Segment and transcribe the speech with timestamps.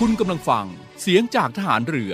[0.00, 0.66] คุณกำลังฟัง
[1.00, 2.12] เสียงจากทหารเรือ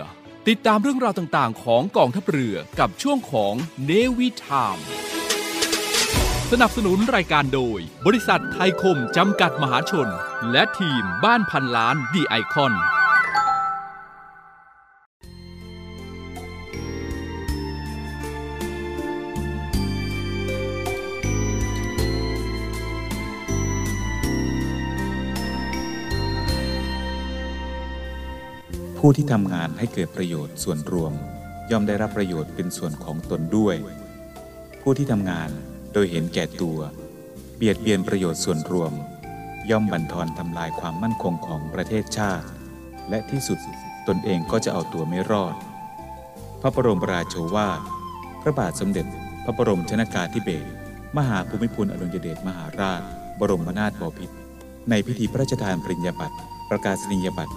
[0.49, 4.79] ติดตามเรื่องราวต่างๆ ของกองทัพเรือกับช่วงของเนวิทาม
[6.51, 10.09] สนับสนุนรายการโดย บริษัทไทยคมจำกัดมหาชน
[10.53, 12.73] และทีมบ้านพันล้านดีไอคอน
[29.05, 31.13] ผู้ที่ทำงานให้เกิดประโยชน์ส่วนรวม
[31.71, 33.77] ย่อมได้รับประโยชน์เป็นส่วนของตนด้วย
[34.83, 35.51] ผู้ที่ทำงาน
[35.93, 36.79] โดยเห็นแก่ตัว
[37.57, 38.93] เบียดเบียนประโยชน์ส่วนรวม
[39.71, 42.47] ย่อมบั่นทอนทำลายความมั่นคงของประเทศชาติ
[43.11, 43.59] และที่สุด
[44.09, 45.55] ตนเองก็จะเอาตัวไม่รอด
[46.61, 47.81] พระบรมราโชวาท
[48.43, 49.07] พระบาทสมเด็จ
[49.45, 50.69] พระบรมชนากาธิเบศร
[51.17, 53.03] มหาภูมิพลอดุลยเดชมหาราช
[53.39, 54.37] บรมนาถบพิตร
[54.91, 56.37] ในพิธีพระราชทานปริญญาบัตร
[56.71, 57.57] ประกาศนียบัตร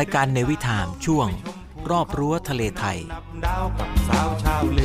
[0.00, 1.28] ายการในวิถามช่วง
[1.90, 2.98] รอบรั้วทะเลไทย
[3.44, 4.80] ดาวกับสาวชาวเล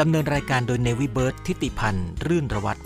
[0.00, 2.80] ดำเนินรายการโดยเนวิเบิร์ตทิติพันธ์ รื่นระวัตร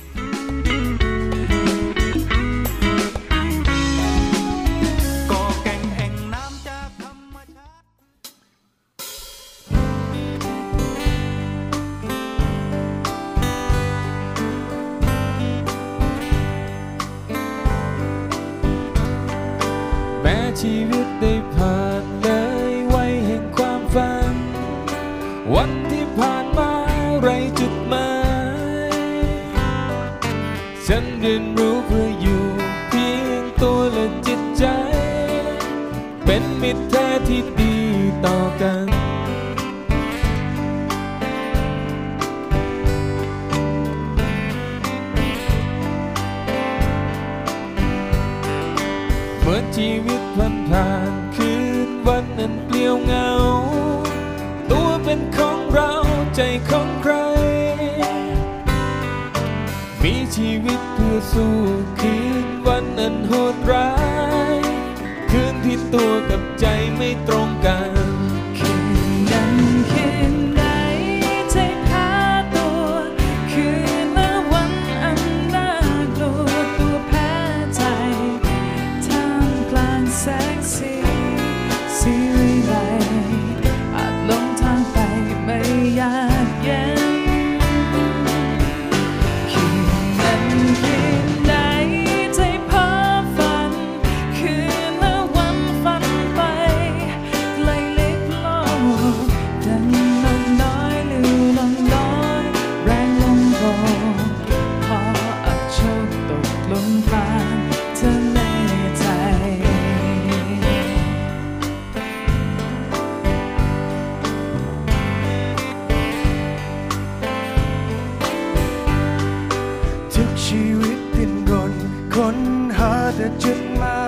[123.07, 124.06] หาแต่จุดหมา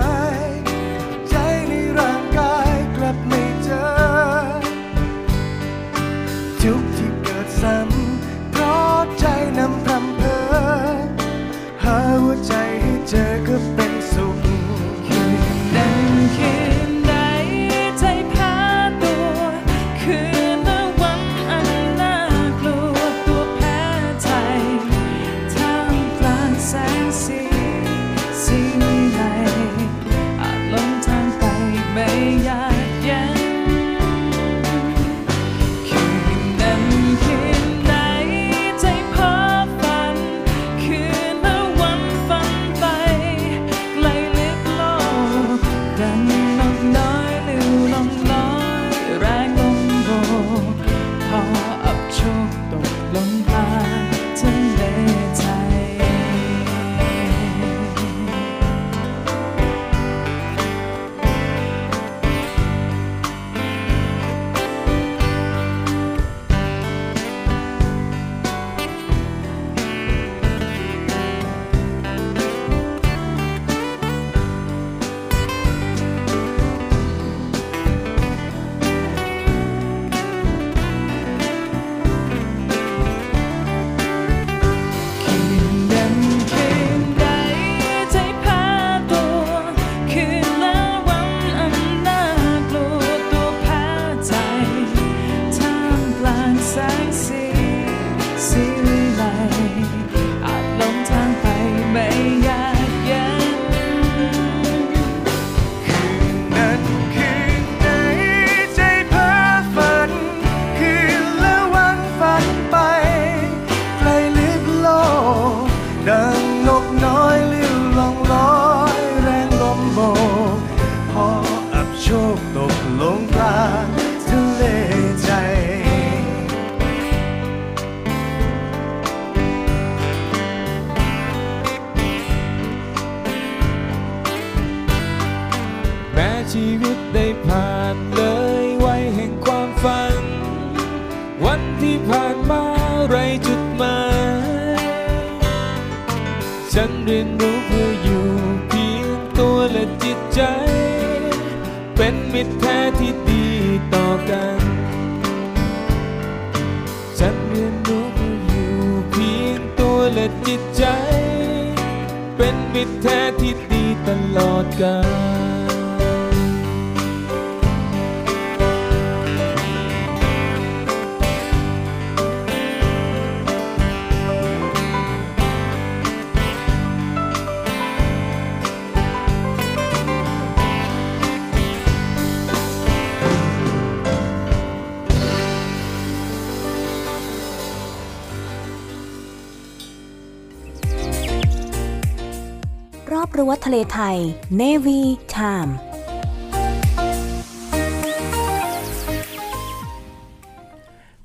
[193.93, 194.17] ไทย
[194.59, 194.99] Navy
[195.35, 195.71] Time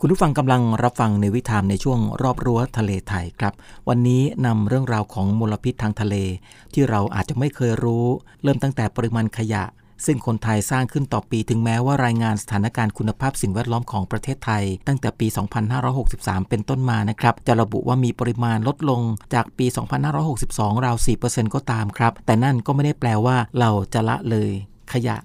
[0.01, 3.55] คุณผู้ฟังกำลังรับฟังในวิธามในช่วงรอบรั้วทะเลไทยครับ
[3.89, 6.17] วันนี้นำเรื่องราวของมลพิษทางทะเล
[6.75, 8.07] ที่เราอาจจะไม่เคยรู้
[8.43, 9.65] เริ่มตั้งแต่ปริมาณขยะ
[10.05, 15.27] ซึ่งคนไทยสร้างขึ้นต่อปีถึงแม้ว่ารายงานสถานการณ์คุณภาพสิ่งแวดล้อมของประเทศไทย ตั้งแต่ปี
[15.89, 19.01] 2563 เป็นต้นมานะครับ จะระบุว่ามีปริมาณลดลง
[19.35, 19.67] จากปี
[20.25, 20.97] 2562 ราว
[21.27, 24.51] 4%ก็ตามครับ แต่นั่นก็ไม่ได้แปลว่าเราจะละเลย
[24.93, 25.17] ขยะ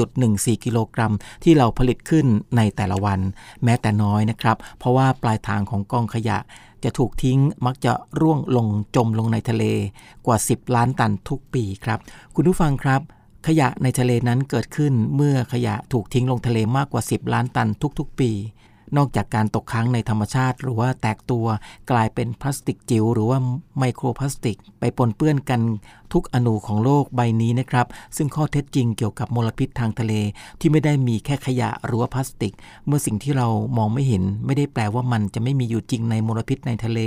[0.00, 1.12] 1.14 กิโลกรัม
[1.44, 2.26] ที่เราผลิตขึ้น
[2.56, 3.20] ในแต่ละวัน
[3.64, 6.38] แม้แต่น้อยนะครับ เพราะว่าปลายทางของกองขยะ
[6.84, 8.66] จะถูกทิ้งมักจะร่วงลง
[8.96, 9.64] จมลงในทะเล
[10.26, 11.98] กว่า 10 ล้านตันทุกปีครับ
[12.34, 13.00] คุณผู้ฟังครับ
[13.46, 17.68] ขยะในทะเลนั้นเกิดขึ้นเมื่อขยะถูกทิ้งลงทะเลมากกว่า 10 ล้านตัน
[17.98, 18.30] ทุกๆ ปี
[18.96, 21.46] นอกจากการตกค้างในธรรมชาติ หรือว่าแตกตัว
[21.90, 23.38] กลายเป็นพลาสติกจิ๋วหรือว่า
[23.78, 25.60] ไมโครพลาสติก ไปปนเปื้อนกัน
[26.12, 27.86] ทุกอนูของโลกใบนี้นะครับ
[28.16, 30.12] ซึ่งข้อเท็จจริงเกี่ยวกับมลพิษทางทะเล
[30.60, 32.52] ที่ไม่ได้มีแค่ขยะหรือว่าพลาสติก
[32.86, 36.98] เมื่อสิ่งที่เรามองไม่เห็น ไม่ได้แปลว่ามันจะไม่มีอยู่จริงในมลพิษในทะเล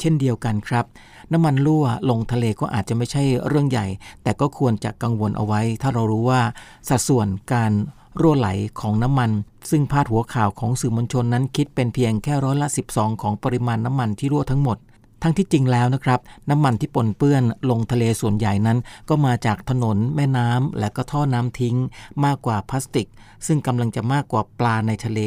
[0.00, 0.84] เช่นเดียวกันครับ
[1.32, 3.86] น้ำมันรั่วลงทะเลก็อาจจะไม่ใช่เรื่องใหญ่
[4.22, 6.40] แต่ก็ควรจะกังวลเอาไว้ ถ้าเรารู้ว่า
[6.88, 7.72] สัดส่วนการ
[8.20, 8.48] รั่วไหล
[8.80, 9.30] ของน้ำมัน
[9.70, 14.78] ซึ่งพาดหัวข่าวของสื่อมวลชนนั้นคิดเป็นเพียงแค่ร้อยละ 12 ของปริมาณน้ำมันที่รั่วทั้งหมด
[15.22, 16.20] ทั้งที่จริงแล้วนะครับ
[16.50, 21.76] น้ำมันที่ปนเปื้อนลงทะเลส่วนใหญ่นั้น ก็มาจากถนนแม่น้ำและก็ท่อน้ำทิ้ง
[22.24, 23.08] มากกว่าพลาสติก
[23.46, 25.20] ซึ่งกำลังจะมากกว่าปลาในทะเล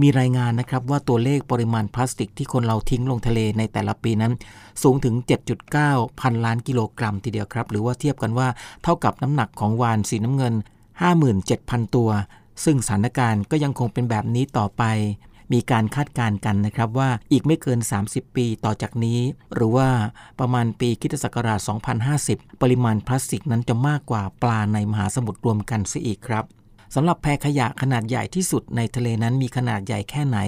[0.00, 4.32] มีรายงานนะครับว่าตัวเลขปริมาณพลาสติกที่คนเราทิ้งลงทะเลในแต่ละปีนั้น
[4.82, 5.14] สูงถึง
[5.68, 8.48] 7.9 พันล้านกิโลกรัมทีเดียวครับ หรือว่าเทียบกันว่า
[8.82, 10.54] เท่ากับน้ำหนักของวานสีน้ำเงิน
[11.06, 12.10] 57,000 ตัว
[12.64, 14.82] ซึ่งสถานการณ์ก็ยังคงเป็นแบบนี้ต่อไป
[15.52, 17.78] มีการคาดการณ์กันนะครับว่าอีกไม่เกิน
[18.08, 19.20] 30 ปีต่อจากนี้
[19.54, 19.88] หรือว่า
[20.40, 21.60] ประมาณปีคริสตศักราช
[22.10, 26.44] 2050 ปริมาณพลาสติกนั้นจะมากกว่าปลาในมหาสมุทรรวมกันเสียอีกครับ
[26.94, 30.38] สำหรับแพขยะขนาดใหญ่ที่สุดในทะเลนั้นมีขนาดใหญ่แค่ไหน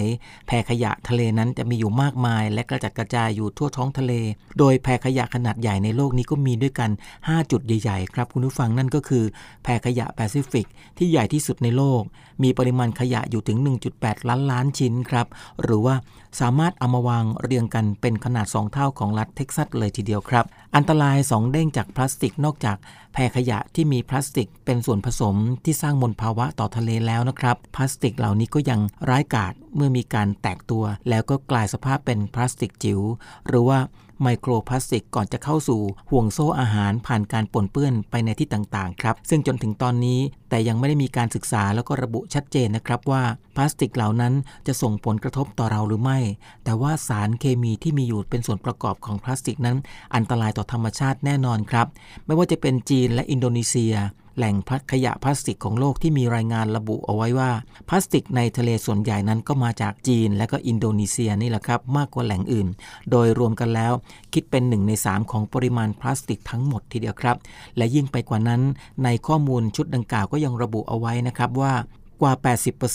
[0.47, 4.13] แพขยะทะเลนั้นจะมีอยู่มากมาย และกระจัดกระจายอยู่ทั่วท้องทะเล
[4.57, 9.23] โดยแพขยะขนาดใหญ่ในโลกนี้ก็มีด้วยกัน 5 จุดใหญ่ๆครับคุณผู้ฟังนั่นก็คือ
[9.63, 10.67] แพขยะแปซิฟิก
[10.97, 12.01] ที่ใหญ่ที่สุดในโลก
[12.43, 13.57] มีปริมาณขยะอยู่ถึง
[13.93, 15.27] 1.8 ล้านล้านชิ้นครับ
[15.61, 15.95] หรือว่า
[16.39, 20.45] สามารถเอามาวางเรียงกันเป็นขนาด 2 เท่าของรัฐเท็กซัสเลยทีเดียวครับ
[20.75, 22.77] อันตราย2เด้งจากพลาสติกนอกจาก
[23.13, 25.35] แพขยะที่มีพลาสติกเป็นส่วนผสม
[25.65, 32.99] ที่สร้างมลภาวะต่อทะเลแล้วนะครับ พลาสติกเหล่านี้ก็ยังร้ายกาจเมื่อมีการแตกตัว แล้วก็กลายสภาพเป็นพลาสติกจิ๋ว
[33.47, 33.79] หรือว่า
[34.21, 43.23] ไมโครพลาสติกก่อนจะเข้าสู่ห่วงโซ่อาหารผ่านการปนเปื้อนไปในที่ต่างๆครับ ซึ่งจนถึงตอนนี้แต่ยังไม่ได้มีการศึกษาแล้วก็ระบุชัดเจนนะครับว่า
[43.55, 44.33] พลาสติกเหล่านั้น
[44.67, 46.19] จะส่งผลกระทบต่อเราหรือไม่
[46.63, 49.77] แต่ว่าสารเคมีที่มีอยู่เป็นส่วนประกอบของพลาสติกนั้น
[50.15, 51.87] อันตรายต่อธรรมชาติแน่นอนครับ
[52.25, 53.95] ไม่ว่าจะเป็นจีนและอินโดนีเซีย
[54.37, 54.55] แหล่ง
[54.91, 57.51] ขยะพลาสติกของโลกที่มีรายงานระบุเอาไว้ว่า
[57.89, 62.67] พลาสติกในทะเลส่วนใหญ่นั้นก็มาจากจีน และก็อินโดนีเซียนี่แหละครับ มากกว่าแหล่งอื่น
[63.11, 63.93] โดยรวมกันแล้ว
[64.33, 67.37] คิดเป็น 1 ใน 3 ของปริมาณพลาสติกทั้งหมดทีเดียวครับ
[67.77, 68.61] และยิ่งไปกว่านั้น
[69.03, 71.73] ในข้อมูลชุดดังกล่าวก็ยังระบุเอาไว้นะครับว่า
[72.21, 72.33] กว่า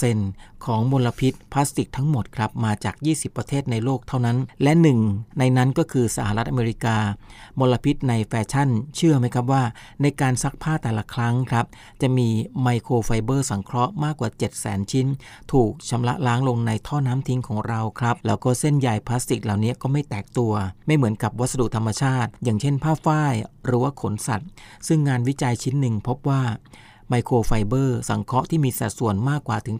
[0.02, 4.98] 80%ของมลพิษพลาสติกทั้งหมดครับมาจาก 20 ประเทศในโลกเท่านั้น และหนึ่ง
[5.38, 6.96] ในนั้นก็คือสหรัฐอเมริกา
[7.58, 9.62] มลพิษในแฟชั่น เชื่อไหมครับว่า
[10.02, 11.66] ในการซักผ้าแต่ละครั้งครับ
[12.02, 12.28] จะมี
[12.62, 14.30] ไมโครไฟเบอร์สังเคราะห์มากกว่า
[14.60, 15.06] 700,000 ชิ้น
[15.52, 20.52] ถูกชำระล้างลงในท่อน้ำทิ้งของเราครับ แล้วก็เส้นใยพลาสติกเหล่านี้ก็ไม่แตกตัว
[20.86, 24.48] ไม่เหมือนกับวัสดุธรรมชาติ อย่างเช่นผ้าฝ้ายหรือว่าขนสัตว์
[24.86, 26.42] ซึ่งงานวิจัยชิ้นหนึ่งพบว่า
[27.08, 29.76] ไมโครไฟเบอร์สังเคราะห์ที่มีสัดส่วนมากกว่าถึง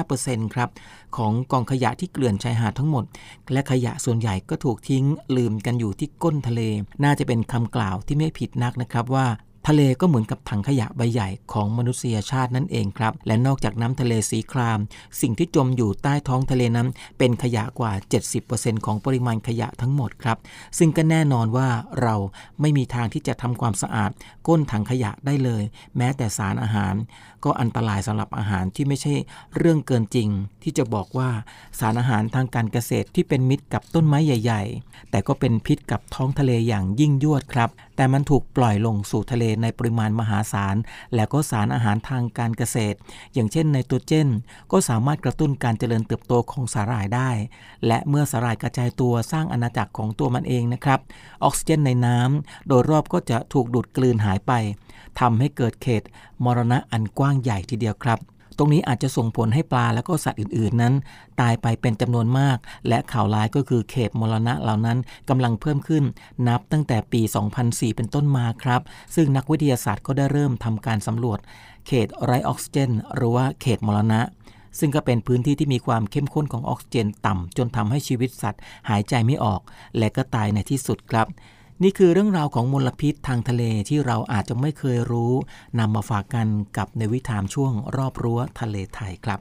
[0.00, 0.70] 85%ครับ
[1.16, 3.04] ของกองขยะที่เกลื่อนชายหาดทั้งหมด
[3.52, 5.04] และขยะส่วนใหญ่ก็ถูกทิ้ง
[5.36, 6.60] ลืมกันอยู่ที่ก้นทะเล
[7.04, 9.26] น่าจะเป็นคำกล่าวที่ไม่ผิดนักนะครับว่า
[9.70, 14.78] ทะเลก็เหมือนกับถังขยะใบใหญ่ของมนุษยชาตินั่นเองครับ และนอกจากน้ำทะเลสีคราม
[15.20, 17.92] สิ่งที่จมอยู่ใต้ท้องทะเลนั้น เป็นขยะกว่า
[18.38, 20.38] 70%ของปริมาณขยะทั้งหมดครับ
[20.78, 21.68] ซึ่งก็แน่นอนว่า
[22.02, 22.14] เรา
[22.60, 24.10] ไม่มีทางที่จะทำความสะอาด
[24.46, 25.62] ก้นถังขยะได้เลย
[25.96, 26.94] แม้แต่สารอาหาร
[27.44, 29.14] ก็อันตรายสำหรับอาหารที่ไม่ใช่
[29.56, 30.28] เรื่องเกินจริง
[30.62, 31.30] ที่จะบอกว่า
[31.78, 40.76] สารอาหารทางการเกษตรที่เป็นมิตรกับต้นไม้ใหญ่ ๆ แต่ก็เป็นพิษกับท้องทะเลอย่างยิ่งยวดครับ แต่มันถูกปล่อยลงสู่ทะเลในปริมาณมหาศาล
[41.14, 42.96] และก็สารอาหารทางการเกษตร
[43.34, 44.28] อย่างเช่นไนโตรเจน
[44.72, 47.30] ก็สามารถกระตุ้นการเจริญเติบโตของสาหร่ายได้
[47.86, 51.00] และเมื่อสาหร่ายกระจายตัวสร้างอาณาจักรของตัวมันเองนะครับ
[51.44, 54.52] ออกซิเจนในน้ำโดยรอบก็จะถูกดูดกลืนหายไป
[55.20, 56.02] ทำให้เกิดเขต
[56.44, 58.18] มรณะอันกว้างใหญ่ทีเดียวครับ
[58.58, 60.94] ตรงนี้อาจจะส่งผลให้ปลาและก็สัตว์อื่นๆนั้น
[61.40, 62.58] ตายไปเป็นจำนวนมาก
[62.88, 64.98] และข่าวร้ายก็คือเขตมรณะเหล่านั้น
[65.28, 66.04] กำลังเพิ่มขึ้น
[66.48, 67.20] นับตั้งแต่ปี
[67.58, 68.82] 2004 เป็นต้นมาครับ
[69.14, 71.38] ซึ่งนักวิทยาศาสตร์ก็ได้เริ่มทำการสำรวจ
[71.86, 74.20] เขตไรออกซิเจน หรือว่าเขตมรณะ
[74.78, 79.60] ซึ่งก็เป็นพื้นที่ที่มีความเข้มข้นของออกซิเจนต่ำ จนทำให้ชีวิตสัตว์หายใจไม่ออก
[79.98, 81.26] และก็ตายในที่สุดครับ
[81.82, 85.32] นี่คือเรื่องราวของมลพิษทางทะเลที่เราอาจจะไม่เคยรู้
[85.78, 89.40] นำมาฝากกันกับในวิถามช่วงรอบรั้วทะเลไทยครับ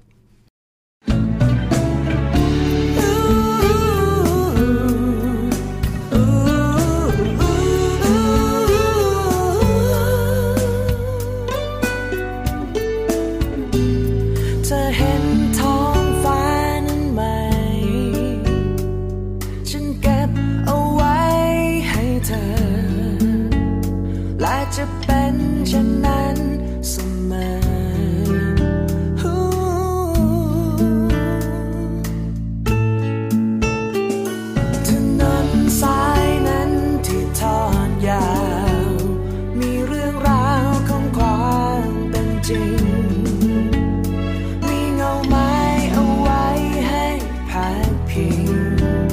[48.09, 49.04] พั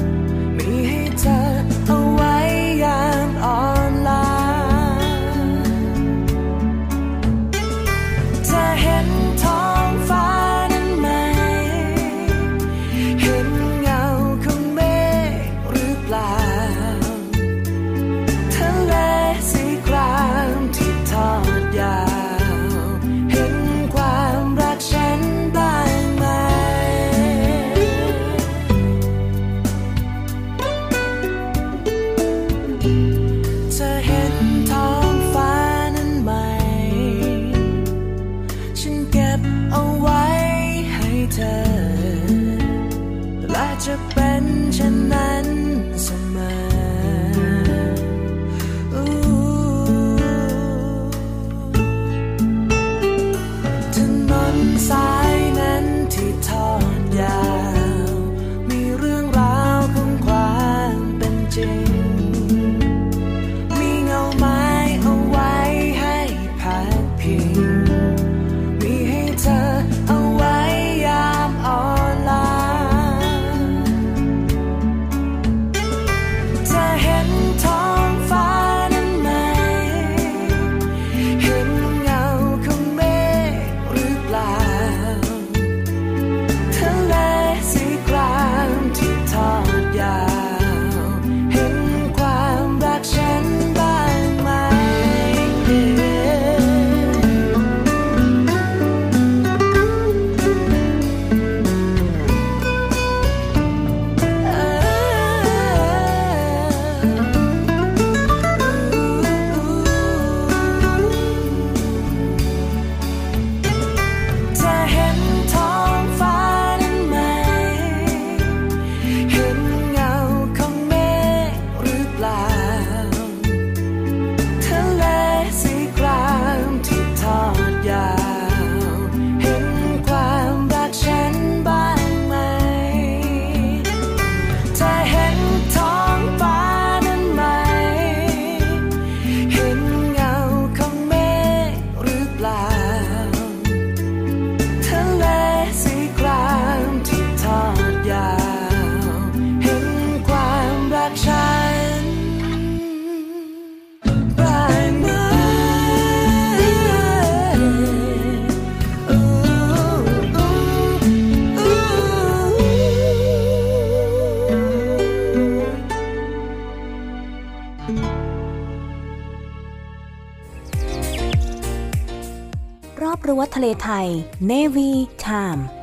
[174.40, 175.81] Navy Time.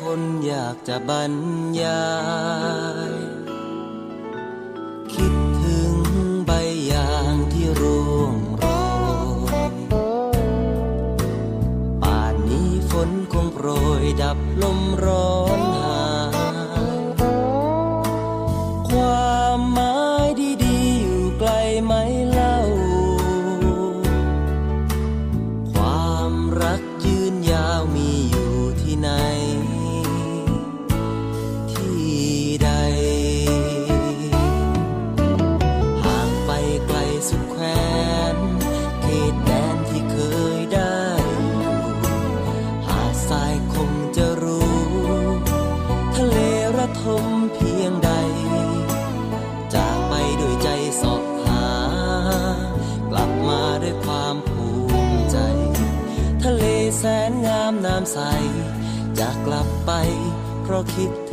[0.00, 1.34] คนอยากจะบรร
[1.82, 2.06] ยา
[3.10, 3.14] ย
[5.12, 5.92] คิดถึง
[6.46, 6.50] ใบ
[6.92, 8.64] ยางที่ร่วงโร
[9.72, 9.74] ย
[12.02, 13.68] ป่านนี้ฝนคงโปร
[14.02, 15.45] ยดับลมร้อน
[60.86, 61.25] 结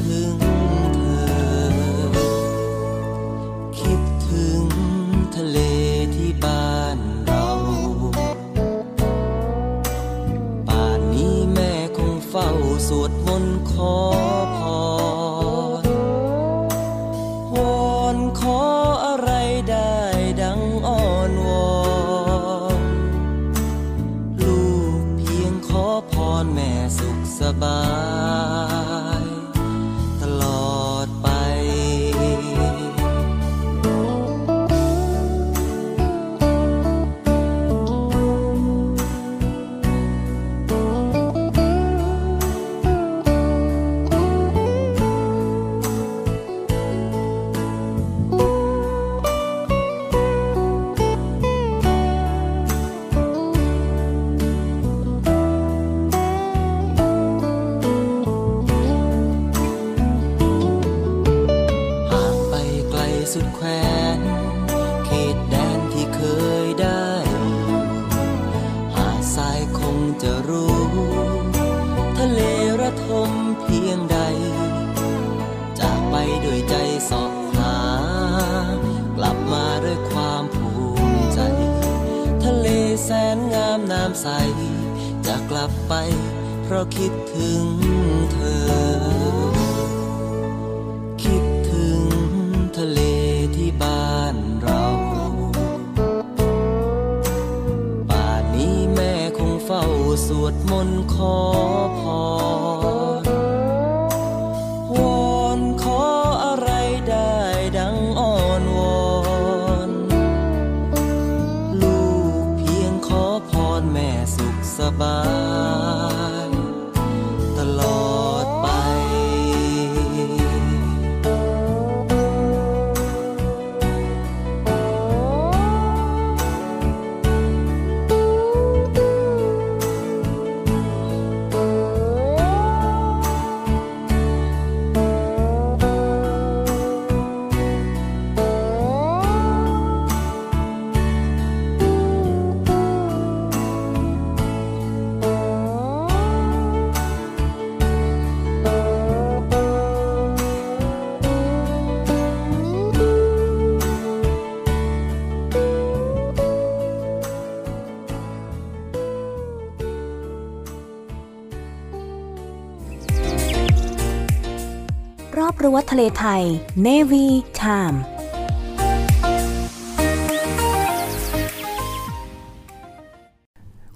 [165.48, 166.44] อบรั้วทะเลไทย
[166.86, 167.26] Navy
[167.62, 167.98] Time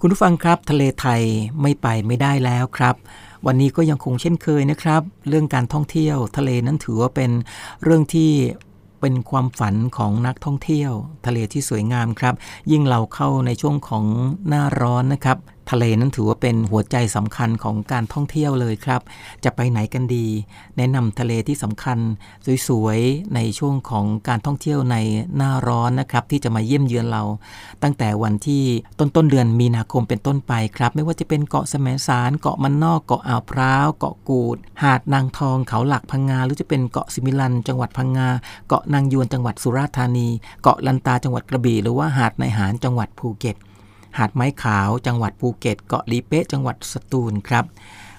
[0.01, 1.21] คุณผู้ฟังครับทะเลไทย
[1.61, 2.95] ไม่ไปไม่ได้แล้วครับ
[3.45, 7.31] วันนี้ก็ยังคงเช่นเคยนะครับ เรื่องการท่องเที่ยวทะเลนั้นถือว่าเป็น
[7.83, 8.31] เรื่องที่
[9.01, 10.91] เป็นความฝันของนักท่องเที่ยว
[11.25, 12.35] ทะเลที่สวยงามครับ
[12.71, 14.05] ยิ่งเราเข้าในช่วงของ
[14.47, 15.37] หน้าร้อนนะครับ
[15.71, 19.01] ทะเลนั้นถือว่าเป็นหัวใจสำคัญของการท่องเที่ยวเลยครับ
[19.43, 20.25] จะไปไหนกันดี
[20.77, 21.97] แนะนำทะเลที่สำคัญ
[22.67, 24.95] สวยๆ ในช่วงของการท่องเที่ยวใน
[25.37, 27.23] หน้าร้อนนะครับ ที่จะมาเยี่ยมเยือนเรา
[27.83, 28.63] ตั้งแต่วันที่
[28.99, 38.27] ต้นต้นเดือนมีนาคมเป็นต้นไปครับ ไม่ว่าจะเป็นเกาะแสมสารเกาะมันนอกเกาะอ่าวพร้าวเกาะกูด หาดนางทองเขาหลักพังงา หรือจะเป็นเกาะสิมิลัน จังหวัดพังงา
[38.67, 40.27] เกาะนางยวนจังหวัดสุราษฎร์ธานี
[40.61, 43.57] เกาะลันตาจังหวัดกระบี่หรือว่าหาดในหารจังหวัดภูเก็ต
[44.17, 47.65] หาดไม้ขาวจังหวัดภูเก็ต เกาะลีเป๊ะจังหวัดสตูลครับ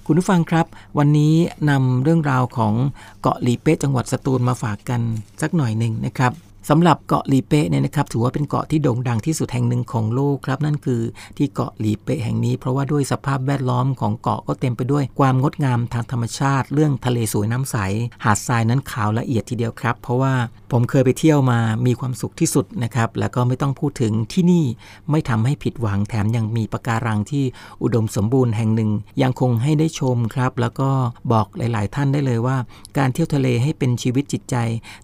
[0.06, 0.66] คุณผู้ฟังครับ
[0.98, 1.34] วันนี้
[1.70, 2.74] นำเรื่องราวของ
[3.20, 5.00] เกาะลีเป๊ะจังหวัดสตูลมาฝากกัน
[5.40, 6.32] สักหน่อยหนึ่งนะครับ
[6.68, 11.00] สำหรับเกาะลีเป๊ะเนี่ยนะครับถือว่าเป็นเกาะที่โด่งดังที่สุดแห่งหนึ่งของโลกครับนั่นคือ
[11.38, 17.76] ที่เกาะลีเป๊ะแห่งนี้ เพราะว่าด้วยสภาพแวดล้อมของเกาะก็เต็มไปด้วยความงดงามทางธรรมชาติ เรื่องทะเลสวยน้ำใส
[18.24, 20.34] หาดทรายนั้นขาวละเอียดทีเดียวครับ เพราะว่า
[20.72, 24.64] ผมเคยไปเที่ยวมามีความสุขที่สุดนะครับแล้วก็ไม่ต้องพูดถึงที่นี่
[25.10, 27.44] ไม่ทำให้ผิดหวังแถมยังมีปะการังที่
[27.82, 28.90] อุดมสมบูรณ์แห่งหนึ่ง
[29.22, 30.90] ยังคงให้ได้ชมครับ แล้วก็
[31.32, 32.56] บอกหลาย ๆ ท่านได้เลยว่า
[32.98, 34.56] การเที่ยวทะเลให้เป็นชีวิตจิตใจ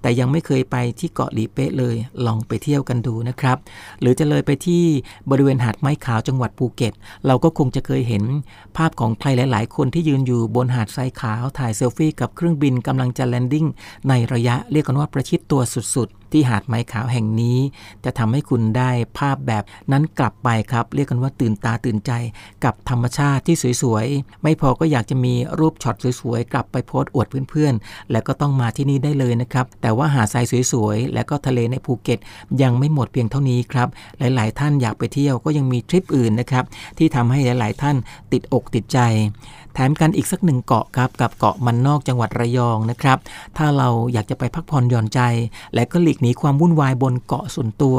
[0.03, 3.57] แต่ยังไม่เคยไปที่เกาะหลีเป๊ะเลย ลองไปเที่ยวกันดูนะครับ
[4.01, 4.85] หรือจะเลยไปที่
[5.31, 6.93] บริเวณหาดไม้ขาวจังหวัดภูเก็ต
[7.27, 8.23] เราก็คงจะเคยเห็น
[8.77, 13.67] ภาพของใครหลาย ๆ คนที่ยืนอยู่บนหาดทรายขาวถ่ายเซลฟี่กับเครื่องบินกำลังจะ landing
[14.09, 15.63] ในระยะเรียกกันว่าประชิดตัว
[15.95, 17.59] สุดๆ ที่หาดไม้ขาวแห่งนี้
[18.05, 22.13] จะทำให้คุณได้ภาพแบบนั้นกลับไปครับ เรียกกันว่าตื่นตาตื่นใจ
[22.65, 32.19] กับธรรมชาติที่สวยๆ ไม่พอก็อยากจะมีรูปช็อตสวยๆ กลับไปโพสต์อวดเพื่อนๆ แล้วก็ต้องมาที่นี่ได้เลยนะครับ แต่ว่าหาดทรายสวยๆ และก็ทะเลในภูเก็ต
[32.63, 36.65] ยังไม่หมดเพียงเท่านี้ครับ หลายๆ ท่านอยากไปเที่ยวก็ยังมีทริปอื่นนะครับ
[36.99, 37.97] ที่ทำให้หลายๆ ท่าน
[38.33, 38.99] ติดอกติดใจ
[39.75, 43.19] แถมกันอีกสักหนึ่งเกาะครับกับเกาะมันนอกจังหวัดระยองนะครับ
[43.57, 45.21] ถ้าเราอยากจะไปพักผ่อนหย่อนใจ
[45.75, 47.97] และก็หลีกหนีความวุ่นวายบนเกาะส่วนตัว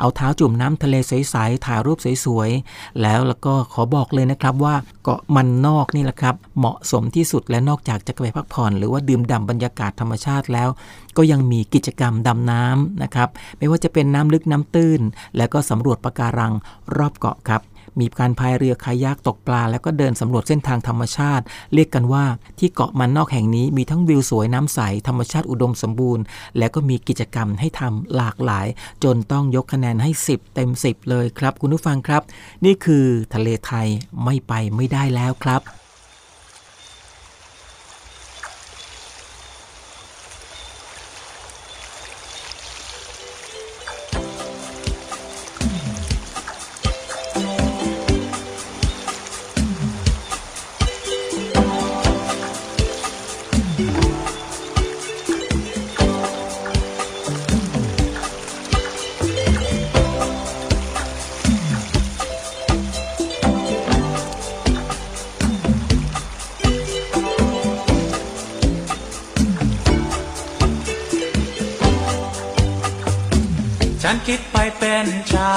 [0.00, 10.68] เอาเท้าจุ่มน้ำทะเลใสๆถ่ายรูปสวยๆ แล้วแล้วก็ขอบอกเลยนะครับว่าเกาะมันนอกนี่แหละครับ เหมาะสมที่สุดและนอกจากจะไปพักผ่อน หรือว่าดื่มด่ำบรรยากาศธรรมชาติแล้ว
[11.16, 15.00] ก็ยังมีกิจกรรมดำน้ำนะครับไม่ว่าจะเป็นน้ำลึกน้ำตื้น
[15.36, 16.52] แล้วก็สำรวจปะการัง
[16.96, 17.62] รอบเกาะครับ
[18.00, 22.24] มีการพายเรือคายักตกปลา แล้วก็เดินสำรวจเส้นทางธรรมชาติ เรียกกันว่า
[22.58, 26.24] ที่เกาะมันนอกแห่งนี้มีทั้งวิวสวยน้ำใส ธรรมชาติอุดมสมบูรณ์
[26.58, 28.66] และก็มีกิจกรรมให้ทำหลากหลาย
[29.04, 32.22] จนต้องยกคะแนนให้ 10 เต็ม 10 เลยครับ คุณผู้ฟังครับ
[32.64, 33.04] นี่คือ
[33.34, 33.86] ทะเลไทย
[34.24, 35.62] ไม่ไปไม่ได้แล้วครับ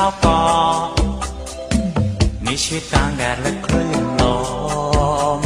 [0.10, 0.80] ชากาะ
[2.46, 4.24] มีชีวิตกลางแดดและคลื่นล
[5.40, 5.42] ม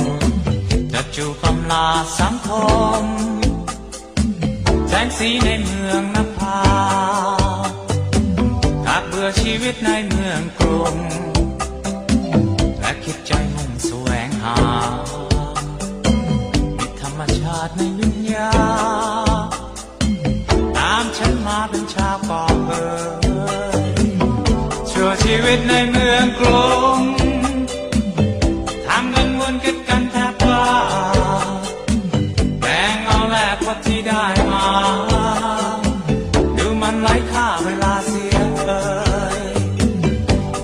[0.94, 1.88] จะจูบำลา
[2.20, 2.50] สังค
[3.02, 3.04] ม
[4.88, 6.62] แสงสีในเมืองนภา
[8.88, 10.96] หากเบื่อชีวิตในเมืองกรุง
[12.80, 14.58] และคิดใจมุ่งแสวงหา
[16.78, 18.52] มีธรรมชาติในวิญญา
[19.44, 19.48] ณ
[20.78, 22.88] ตามฉันมาเป็นชาวเกาะเอ่
[23.22, 23.23] ย
[25.36, 27.00] ชีวิตในเมืองกรุง
[28.86, 30.64] ทำเงินวนกันกันแทบว่า
[32.62, 34.68] แบ่งเอาแลกว่าที่ได้มา
[36.58, 38.82] ดูมันไร้ค่าเวลาเสียเอ่
[39.38, 39.42] ย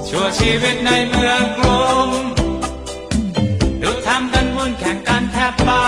[0.07, 2.09] ชั่วชีวิตในเมืองกรุง
[3.81, 5.85] ดูทำกันวุ่นแข่งกันแทบบ้า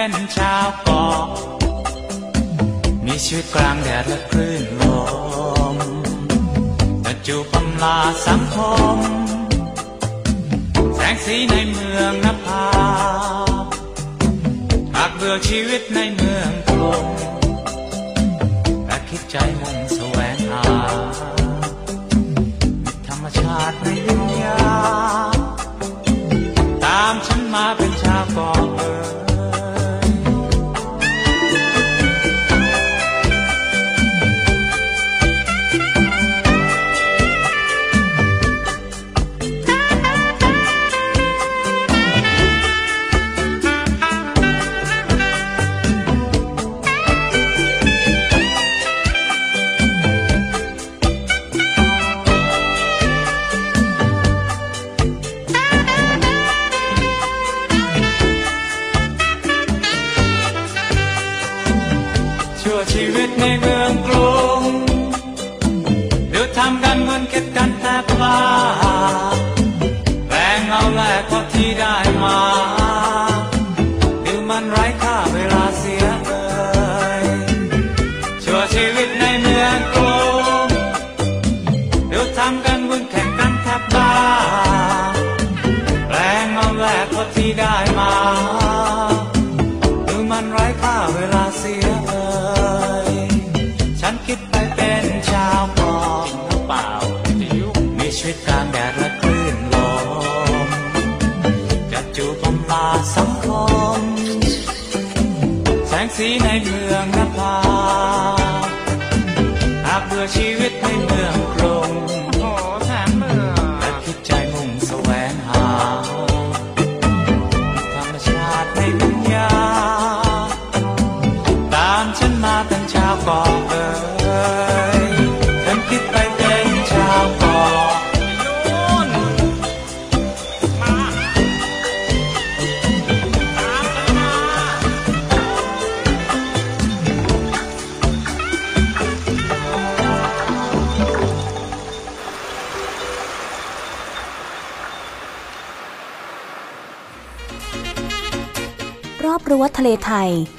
[0.00, 1.24] เป็นชาวเกาะ
[3.06, 4.82] มีชีวิตกลางแดดและคลื่นล
[5.74, 5.76] ม
[7.02, 8.56] แต่จูบำลาสังค
[8.96, 8.98] ม
[10.94, 12.66] แสงสีในเมืองนภา
[14.94, 17.06] หากเบื่อชีวิตในเมืองกรุง
[18.86, 20.64] และคิดใจมุ่งแสวงหา
[23.06, 24.58] ธรรมชาติในวิญญา
[26.84, 29.29] ตามฉันมาเป็นชาวเกาะเอ่ย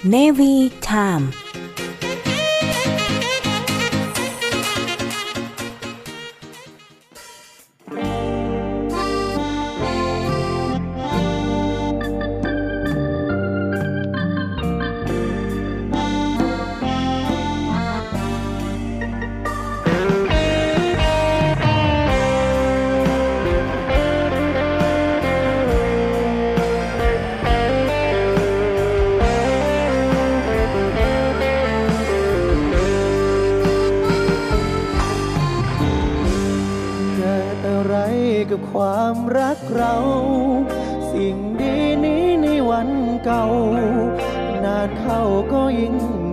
[0.04, 1.32] Navy Time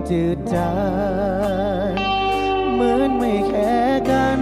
[0.09, 0.73] จืดจา
[1.89, 1.91] ง
[2.73, 3.77] เหมือนไม่แค่
[4.11, 4.39] กัน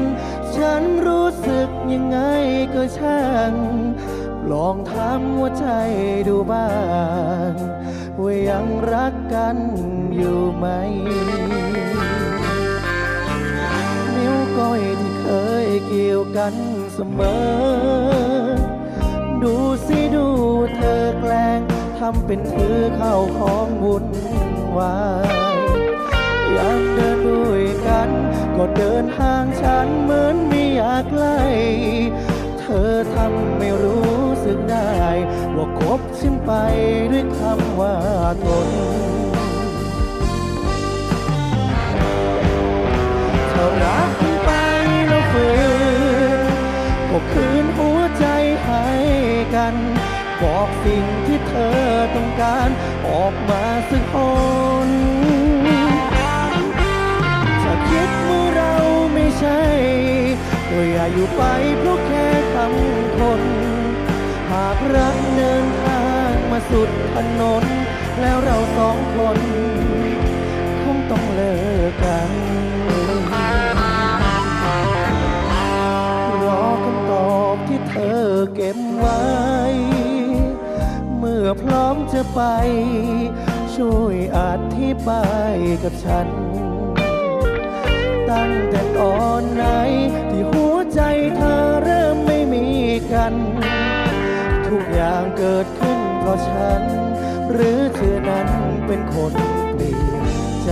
[0.55, 2.17] ฉันรู้สึกยังไง
[2.73, 3.53] ก็ช่าง
[4.51, 5.67] ลองถามหัวใจ
[6.27, 6.71] ดูบ้า
[7.49, 7.51] ง
[8.21, 9.57] ว่ายังรักกัน
[10.15, 10.65] อยู่ไหม
[14.15, 15.27] นิ้วก้อยที่เค
[15.65, 16.53] ยเกี่ยวกัน
[16.93, 18.51] เสมอ
[19.43, 20.27] ดูสิดู
[20.75, 21.59] เธอแกล้ง
[21.99, 24.05] ทำเป็นถือเข้าของวุ่น
[24.77, 24.95] วา
[25.35, 25.36] ย
[26.57, 28.09] ยามเดินด้วยกัน
[28.55, 31.41] ก็เดินห่างฉันเหมือนไม่อยากไล่
[32.59, 34.97] เธอทำไม่รู้สึกได้
[35.55, 36.51] ว่าคบฉันไป
[37.11, 37.95] ด้วยคำว่า
[38.45, 38.69] ทน
[43.51, 44.11] ถ้ารัก
[44.45, 44.49] ไป
[45.07, 45.47] แล้วฝื
[46.43, 46.47] น
[47.09, 48.25] ก็คืนหัวใจ
[48.63, 48.85] ให้
[49.55, 49.75] กัน
[50.41, 51.79] บอกสิ่งที่เธอ
[52.15, 52.69] ต้องการ
[53.07, 54.15] ออกมาสักค
[54.87, 55.06] น
[59.39, 59.63] ใช่
[60.69, 61.43] ก็อย่าอยู่ไป
[61.79, 63.41] เพราะแค่คำคน
[64.51, 67.63] หากรักเดินทางมาสุดถนน
[68.21, 69.39] แล้วเราสองคน
[70.83, 71.55] คงต้องเลิ
[71.89, 72.31] กกัน
[76.43, 78.23] รอคำตอบที่เธอ
[78.55, 79.23] เก็บไว้
[81.17, 82.41] เมื่อพร้อมจะไป
[83.75, 84.39] ช่วยอ
[84.77, 86.27] ธิบายกับฉัน
[88.31, 89.63] ตั้งแต่ตอนไหน
[90.29, 91.01] ที่หัวใจ
[91.37, 92.65] เธอเริ่มไม่มี
[93.11, 93.33] กัน
[94.67, 96.81] ทุกอย่างเกิดขึ้นเพราะฉัน
[97.51, 98.47] หรือเธอนั้น
[98.87, 99.33] เป็นคน
[99.75, 100.25] เปลี่ยน
[100.63, 100.71] ใจ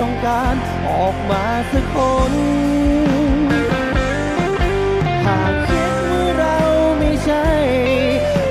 [0.00, 0.54] ต้องการ
[0.90, 1.96] ออกมาสักค
[2.30, 2.32] น
[5.26, 6.58] หากคิดว่าเรา
[6.98, 7.48] ไม่ใช่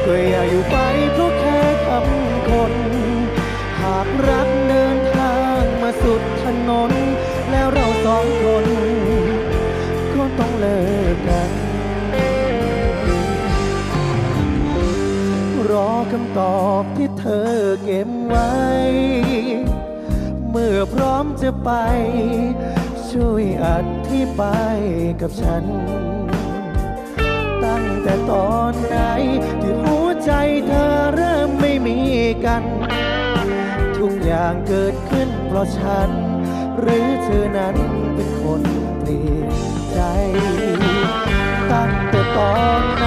[0.06, 0.78] ก็อย่าอยู่ไป
[1.14, 2.74] เพราะแค่คำคน
[3.82, 6.92] หากรักเดินทางมาสุดถนน
[7.52, 8.66] แล้วเราสองคน
[10.14, 10.80] ก็ต้องเลิ
[11.16, 11.52] กกัน
[15.72, 17.52] รอคำตอบที่เธอ
[17.84, 18.52] เก็บไว้
[20.50, 21.72] เมื่อพร้อม จะไป
[23.12, 23.68] ช่วยอ
[24.10, 24.80] ธิบาย
[25.22, 25.64] กับฉัน
[27.64, 28.98] ตั้งแต่ตอนไหน
[29.62, 30.32] ที่หัวใจ
[30.68, 32.00] เธอเริ่มไม่มี
[32.46, 32.64] กัน
[33.98, 36.10] ทุกอย่างเกิดขึ้นเพราะฉัน
[36.80, 37.76] หรือเธอนั้น
[38.16, 38.62] เป็นคน
[39.00, 39.50] เปลี่ยน
[39.92, 40.00] ใจ
[41.72, 43.06] ตั้งแต่ตอนไหน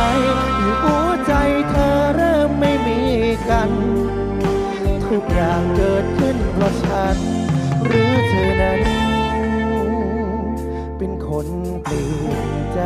[11.37, 11.51] คน
[11.85, 12.81] เปลี่ยนใจ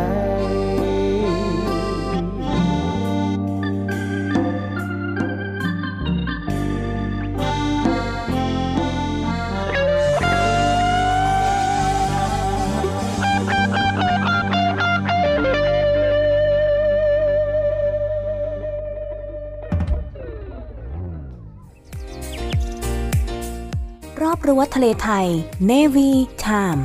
[24.22, 25.26] รอบรั้วทะเลไทย
[25.70, 26.11] Navy
[26.46, 26.82] Time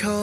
[0.00, 0.18] ค่อ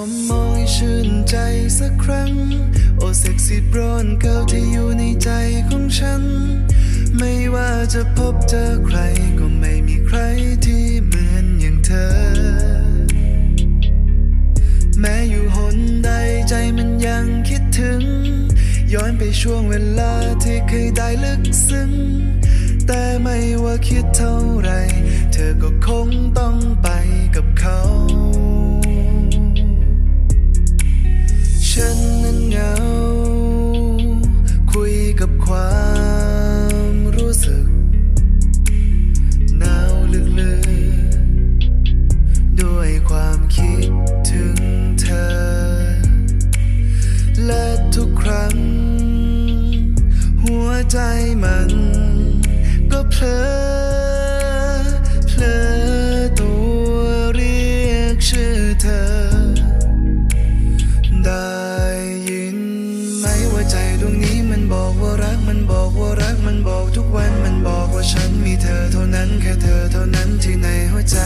[71.15, 71.21] ใจ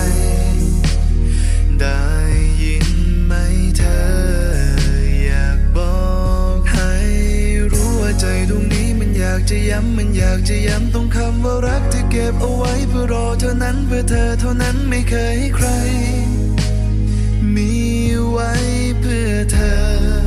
[1.80, 2.04] ได้
[2.62, 2.90] ยิน
[3.26, 3.34] ไหม
[3.78, 4.00] เธอ
[5.26, 6.00] อยากบอ
[6.58, 6.94] กให้
[7.72, 15.68] รู้ว่าใจดวงนี้มันอยากจะย้ำมันอยากจะย้ำตรงคำว่ารักที่เก็บเอาไว้เพื่อรอเท่านั้นเพื่อเธอเท่านั้นไม่เคยให้ใคร
[17.56, 17.74] มี
[18.30, 18.52] ไว้
[19.00, 20.19] เพื่อเธอ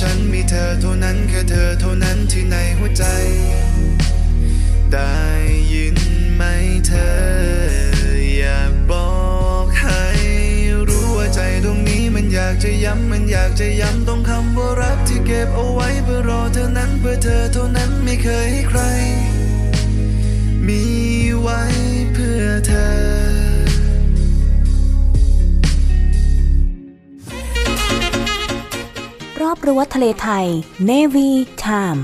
[0.00, 3.04] ฉันมีเธอเท่านั้นแค่เธอเท่านั้นที่ในหัวใจ
[4.92, 5.18] ได้
[5.72, 5.96] ยิน
[6.34, 6.42] ไหม
[6.86, 7.12] เธอ
[8.38, 9.10] อยากบอ
[9.64, 10.02] กให้
[10.88, 18.80] รู้ว่าใจดวงนี้มันอยากจะย้ำมันอยากจะย้ำตรงคำว่ารักที่เก็บเอาไว้เพื่อรอเธอนั้นเพื่อเธอเท่านั้นไม่เคยให้ใคร
[20.66, 20.82] มี
[21.40, 21.60] ไว้
[22.14, 23.37] เพื่อเธอ
[29.48, 30.46] รอบรั้วทะเลไทย
[30.88, 31.28] Navy
[31.64, 32.00] Time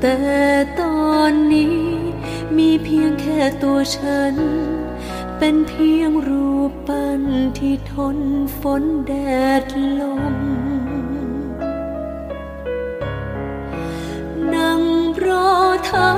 [0.00, 0.18] แต่
[0.80, 1.78] ตอนนี้
[2.56, 4.34] มีเพียงแค่ตัวฉัน
[5.38, 7.22] เป็นเพียงรูปปั้น
[7.58, 8.18] ที่ทน
[8.60, 9.12] ฝนแด
[9.62, 9.64] ด
[10.00, 10.02] ล
[10.34, 10.36] ม
[14.54, 14.82] นั่ง
[15.24, 15.50] รอ
[15.86, 16.08] เธอ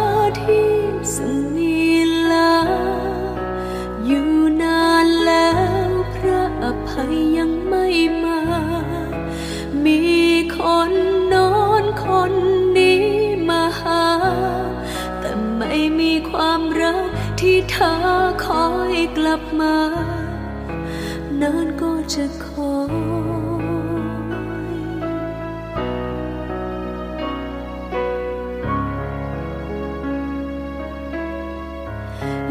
[0.42, 0.72] ที่
[1.14, 1.16] ส
[1.54, 1.78] มี
[2.30, 2.54] ลา
[4.06, 5.50] อยู่นานแล้
[5.88, 7.86] วพระอภัยยังไม่
[8.24, 8.40] มา
[9.84, 10.00] มี
[10.56, 10.58] ค
[10.90, 10.92] น
[11.32, 11.52] นอ
[11.82, 12.34] นคน
[15.88, 17.08] ม่มีความรัก
[17.40, 17.94] ที่เธอ
[18.44, 19.76] คอยกลับมา
[21.40, 22.94] นานก็จะคอย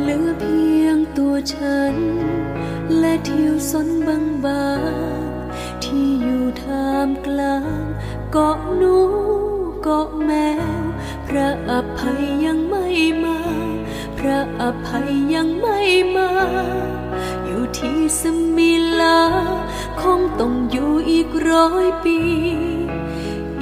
[0.01, 1.95] เหลือเพียงตัวฉัน
[2.99, 4.65] และทิวสนบางบา
[5.21, 7.83] งๆที่อยู่ท่ามกลาง
[8.31, 8.95] เกาะหนู
[9.83, 10.31] เกาะแม
[10.79, 10.83] ว
[11.27, 13.39] พระอภัยยัง ไม่มา
[14.17, 15.79] พระอภัยยังไม่
[16.15, 16.29] มา
[17.45, 18.21] อยู่ที่ส
[18.55, 19.21] มิลา
[20.01, 22.19] คงต้องอยู่อีกร้อยปี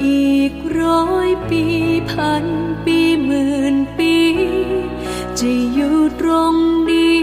[0.06, 1.64] อีกร้อยปี
[2.10, 2.44] พัน
[2.84, 4.14] ปีหมื่นปี
[5.38, 6.54] จะอยู่ตรง
[6.90, 7.20] นี้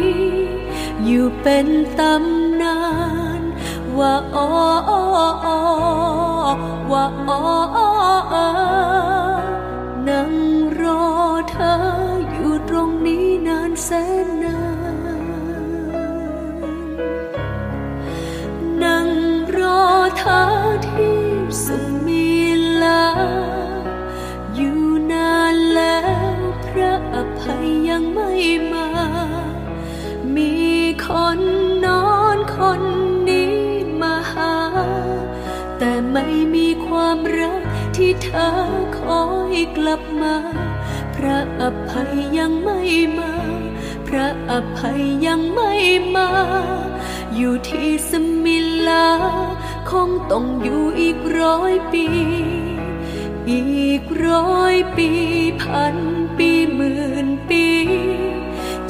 [1.06, 1.68] อยู่เป็น
[2.00, 2.80] ตำนา
[3.40, 3.42] น
[3.98, 4.50] ว่าอ้อ
[6.92, 7.44] ว่าอ้อ
[10.08, 10.34] นั่ง
[11.50, 11.76] เธอ
[12.32, 13.90] อยู่ตรงนี้นานแส
[14.26, 14.60] นนา
[15.20, 15.24] น
[18.84, 19.10] นั่ง
[19.58, 19.82] รอ
[20.18, 20.42] เธอ
[20.88, 21.20] ที่
[21.64, 21.66] ส
[22.06, 22.32] มิ
[22.82, 23.06] ลา
[24.56, 24.82] อยู่
[25.12, 26.00] นานแล้
[26.38, 28.32] วพระอภัยยังไม่
[28.72, 28.88] มา
[30.36, 30.54] มี
[31.06, 31.40] คน
[31.86, 32.82] นอนคน
[33.30, 33.58] นี้
[34.02, 34.56] มาหา
[35.78, 36.26] แต่ไม่
[36.56, 37.62] มีความรัก
[37.96, 38.50] ที่เธอ
[38.98, 39.24] คอ
[39.54, 40.36] ยกลับมา
[41.26, 42.80] ระอภัยยังไม่
[43.18, 43.32] มา
[44.08, 45.72] พระอภัยยังไม่
[46.16, 46.30] มา
[47.36, 48.12] อยู่ที่ส
[48.44, 48.58] มิ
[48.88, 49.08] ลา
[49.92, 52.06] คงต้องอยู่อีกร้อยปี
[53.52, 55.10] อีกร้อยปี
[55.62, 55.96] พัน
[56.38, 57.66] ปีหมื่นปี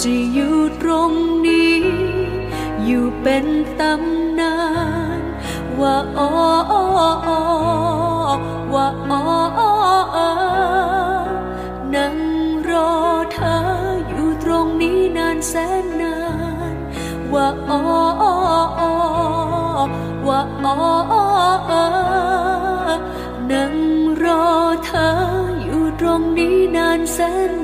[0.01, 1.11] จะอยู่ตรง
[1.45, 1.77] นี้
[2.85, 3.45] อยู่เป็น
[3.79, 4.55] ตำนา
[5.19, 5.21] น
[5.79, 6.31] ว่าอ้อ
[6.71, 6.83] อ้อ
[7.27, 7.41] อ้อ
[8.73, 9.23] ว่าอ้อ
[9.59, 9.71] อ้อ
[10.15, 10.92] อ้อนั่งรอ
[13.33, 13.57] เธอ
[14.09, 15.53] อยู่ตรงนี้นานแส
[15.83, 16.17] นนา
[16.73, 16.75] น
[17.33, 17.81] ว่าอ้อ
[20.27, 20.75] ว่าอ้อ
[21.11, 21.25] อ้อ
[21.69, 21.85] อ้อ
[23.51, 23.75] นั่ง
[24.23, 24.43] รอ
[24.85, 25.09] เธอ
[25.63, 27.19] อยู่ตรงนี้นานแส
[27.49, 27.62] น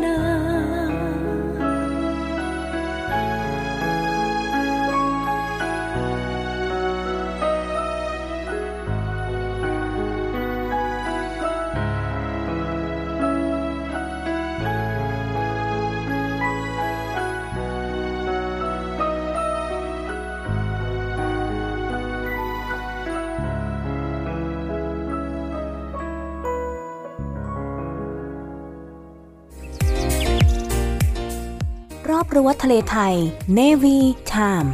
[32.49, 33.15] วทะเลไทย
[33.57, 33.97] Navy
[34.33, 34.69] Time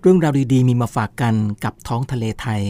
[0.00, 1.34] เรื่องราวดีๆ มีมาฝากกัน
[1.64, 2.62] กับท้องทะเลไทย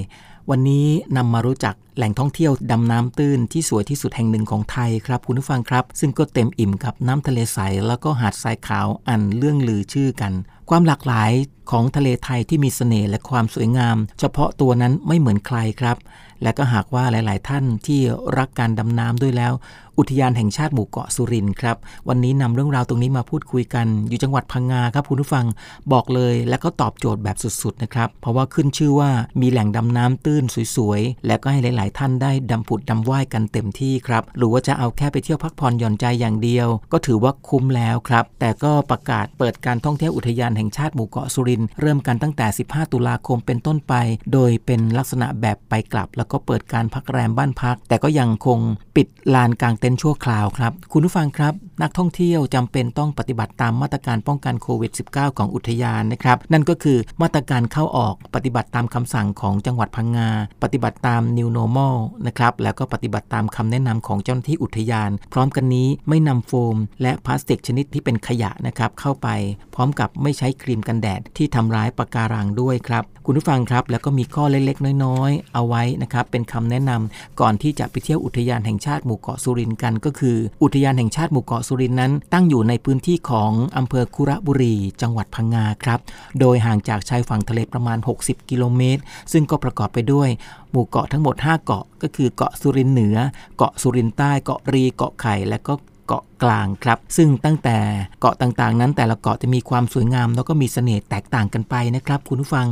[0.51, 10.33] วันนี้นำมารู้จัก แหล่งท่องเที่ยวดำน้ำตื้นที่สวยที่สุดแห่งหนึ่งของไทยครับคุณผู้ฟังครับ ซึ่งก็เต็มอิ่มกับน้ำทะเลใส แล้วก็หาดทรายขาวอันเรื่องลือชื่อกัน
[10.71, 11.31] ความหลากหลาย
[11.71, 15.97] ของทะเลไทยที่มีเสน่ห์และความสวยงาม เฉพาะตัวนั้นไม่เหมือนใครครับ
[16.43, 18.01] และก็หากว่าหลาย ๆ ท่านที่
[18.39, 19.53] รักการดำน้ำด้วยแล้ว
[19.99, 21.77] อุทยานแห่งชาติหมู่เกาะสุรินทร์ครับ
[22.09, 25.47] วันนี้นำเรื่องราวตรงนี้มาพูดคุยกัน อยู่จังหวัดพังงาครับคุณผู้ฟัง
[25.93, 30.45] บอกเลยและก็ตอบโจทย์แบบสุด ๆ นะครับ เพราะว่าขึ้นชื่อว่ามีแหล่งดำน้ำตื้น
[30.77, 43.95] สวย ๆ และก็ให้หลายๆท่านได้ดำผุดดำว่ายกันเต็มที่ครับ หรือว่าจะเอาแค่ไปเที่ยวพักผ่อนหย่อนใจอย่างเดียว ก็ถือว่าคุ้มแล้วครับ แต่ก็ประกาศเปิดการท่องเที่ยวอุทยานแห่งชาติหมู่เกาะสุรินเริ่มกันตั้งแต่ 15 ตุลาคมเป็นต้นไป
[44.33, 48.59] โดยเป็นลักษณะแบบไปกลับ แล้วก็เปิดการพักแรมบ้านพัก แต่ก็ยังคง
[48.97, 60.29] ปิดลานกลางเต็นท์ชั่วคราวครับ คุณผู้ฟังครับ นักท่องเที่ยวจำเป็นต้องปฏิบัติตามมาตรการป้องกันโควิด -19 ของอุทยานนะครับ นั่นก็คือมาตรการเข้าออกปฏิบัติตามคำสั่งของจังหวัดพังงา
[60.63, 69.29] ปฏิบัติตาม New Normal นะครับ แล้วก็ปฏิบัติตามคำแนะนำของเจ้าหน้าที่อุทยาน พร้อมกันนี้ไม่นำโฟม และพลาสติกชนิดที่เป็นขยะนะครับเข้าไป
[69.75, 86.01] พร้อมกับไม่ใช้ครีมกันแดดที่ทำร้ายปะการังด้วยครับ คุณผู้ฟังครับ แล้วก็มีข้อเล็กๆ น้อยๆ เอาไว้นะครับเป็นคำแนะนำก่อนที่จะไปเที่ยวอุทยานแห่งชาติหมู่เกาะสุรินทร์กันก็คือ อุทยานแห่งชาติหมู่เกาะสุรินทร์นั้น ตั้งอยู่ในพื้นที่ของอำเภอคุระบุรี จังหวัดพังงาครับ
[86.41, 89.03] โดยห่างจากชายฝั่งทะเลประมาณ 60 กิโลเมตร
[89.33, 90.29] ซึ่งก็ประกอบไปด้วย
[90.71, 93.17] หมู่เกาะทั้งหมด 5 เกาะ ก็คือเกาะสุรินเหนือ
[93.57, 95.75] เกาะสุรินใต้ เกาะรี เกาะไข่ และก็
[96.09, 97.79] เกาะกลางครับ ซึ่งตั้งแต่
[98.21, 102.69] เกาะต่างๆ นั้นแต่ละเกาะจะมีความสวยงาม แล้วก็มีเสน่ห์แตกต่างกันไปนะครับ คุณผู้ฟัง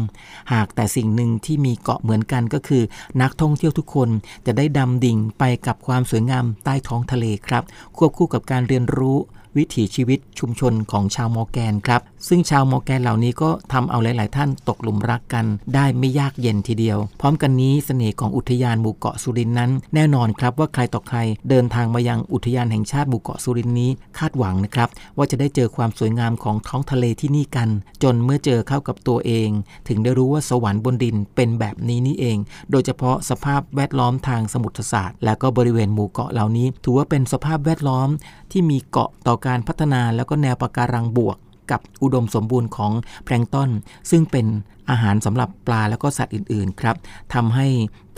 [0.52, 2.82] หากแต่สิ่งหนึ่งที่มีเกาะเหมือนกันก็คือ
[3.22, 4.08] นักท่องเที่ยวทุกคน
[4.46, 7.62] จะได้ดำดิ่งไปกับความสวยงามใต้ท้องทะเลครับ
[7.96, 9.18] ควบคู่กับการเรียนรู้
[9.56, 27.68] วิถีชีวิตชุมชนของชาวมอร์แกนครับ ซึ่งชาวมอร์แกนเหล่านี้ก็ทำเอาหลาย ๆ ท่านตกหลุมรักกัน ได้ไม่ยากเย็นทีเดียว พร้อมกันนี้เสน่ห์ของอุทยานหมู่เกาะสุรินนั้น แน่นอนครับว่าใครต่อใครเดินทางมายังอุทยานแห่งชาติหมู่เกาะสุรินนี้คาดหวังนะครับว่าจะได้เจอความสวยงามของท้องทะเลที่นี่กัน
[28.02, 29.48] จนเมื่อเจอเข้ากับตัวเอง
[29.88, 32.38] ถึงได้รู้ว่าสวรรค์บนดินเป็นแบบนี้นี่เอง
[32.70, 38.08] โดยเฉพาะสภาพแวดล้อมทางสมุทรศาสตร์ และก็บริเวณหมู่เกาะเหล่านี้ ถือว่าเป็นสภาพแวดล้อม
[38.52, 41.36] ที่มีเกาะต่อการพัฒนาแล้วก็แนวปะการังบวก
[41.70, 42.92] กับอุดมสมบูรณ์ของ
[43.24, 43.70] แพลงต้น
[44.10, 44.46] ซึ่งเป็น
[44.90, 46.96] อาหารสำหรับปลาแล้วก็สัตว์อื่น ๆ ครับ
[47.34, 47.66] ทำให้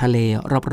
[0.03, 0.17] ทะเล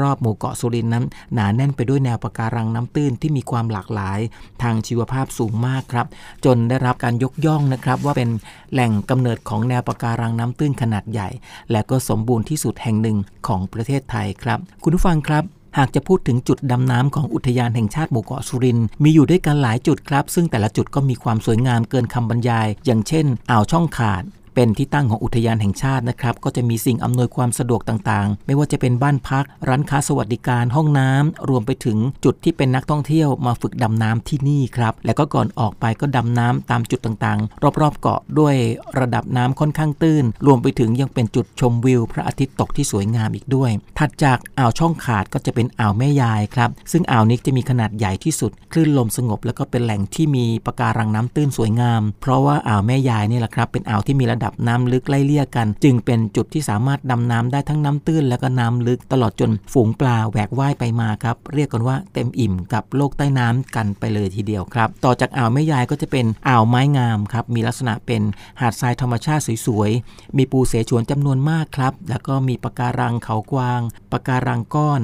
[0.02, 4.20] รอบ ๆ หมู่เกาะสุรินนั้นหนาแน่นไปด้วยแนวปะการังน้ำตื้นที่มีความหลากหลาย
[4.64, 6.08] ทางชีวภาพสูงมากครับ
[6.46, 8.30] จนได้รับการยกย่องนะครับว่าเป็น
[8.74, 11.30] แหล่งกำเนิดของแนวปะการังน้ำตื้นขนาดใหญ่
[11.72, 15.44] และก็สมบูรณ์ที่สุดแห่งหนึ่งของประเทศไทยครับ คุณผู้ฟังครับ
[15.78, 24.24] หากจะพูดถึงจุดดำน้ำของอุทยานแห่งชาติหมู่เกาะสุรินมีอยู่ด้วยกันหลายจุดครับ ซึ่งแต่ละจุดก็มีความสวยงามเกินคำบรรยาย อย่างเช่น อ่าวช่องขาด
[24.56, 38.56] เป็นที่ตั้งของอุทยานแห่งชาตินะครับ ก็จะมีสิ่งอำนวยความสะดวกต่างๆ ไม่ว่าจะเป็นบ้านพัก ร้านค้าสวัสดิการห้องน้ำรวมไปถึงจุดที่เป็นนักท่องเที่ยวมาฝึกดำน้ำที่นี่ครับ แล้วก็ก่อนออกไปก็ดำน้ำตามจุดต่างๆ รอบๆเกาะด้วย
[39.00, 68.22] ระดับน้ำค่อนข้างตื้น รวมไปถึงยังเป็นจุดชมวิว พระอาทิตย์ตกที่สวยงามอีกด้วย ถัดจากอ่าวช่องขาดก็จะเป็นอ่าวแม่ยายครับ ซึ่งอ่าวนี้จะมีขนาดใหญ่ที่สุด คลื่นลมสงบ แล้วก็เป็นแหล่งที่มีปะการังน้ำตื้นสวยงาม เพราะว่าอ่าวแม่ยายนี่แหละครับเป็นอ่าวที่มีระดับน้ำลึกไล่เลี่ยกัน จึงเป็นจุดที่สามารถดำน้ำได้ทั้งน้ำตื้นแล้วก็น้ำลึกตลอดจนฝูงปลาแหวกว่ายไปมาครับเรียกกันว่าเต็มอิ่มกับโลกใต้น้ำกันไปเลยทีเดียวครับ ต่อจากอ่าวแม่ยายก็จะเป็นอ่าวไม้งามครับมีลักษณะเป็น
[68.60, 73.82] หาดทรายธรรมชาติสวยๆมีปูเสฉวนจำนวนมากครับ แล้วก็มีปะการังเขากวาง
[74.12, 75.02] ปะการังก้อน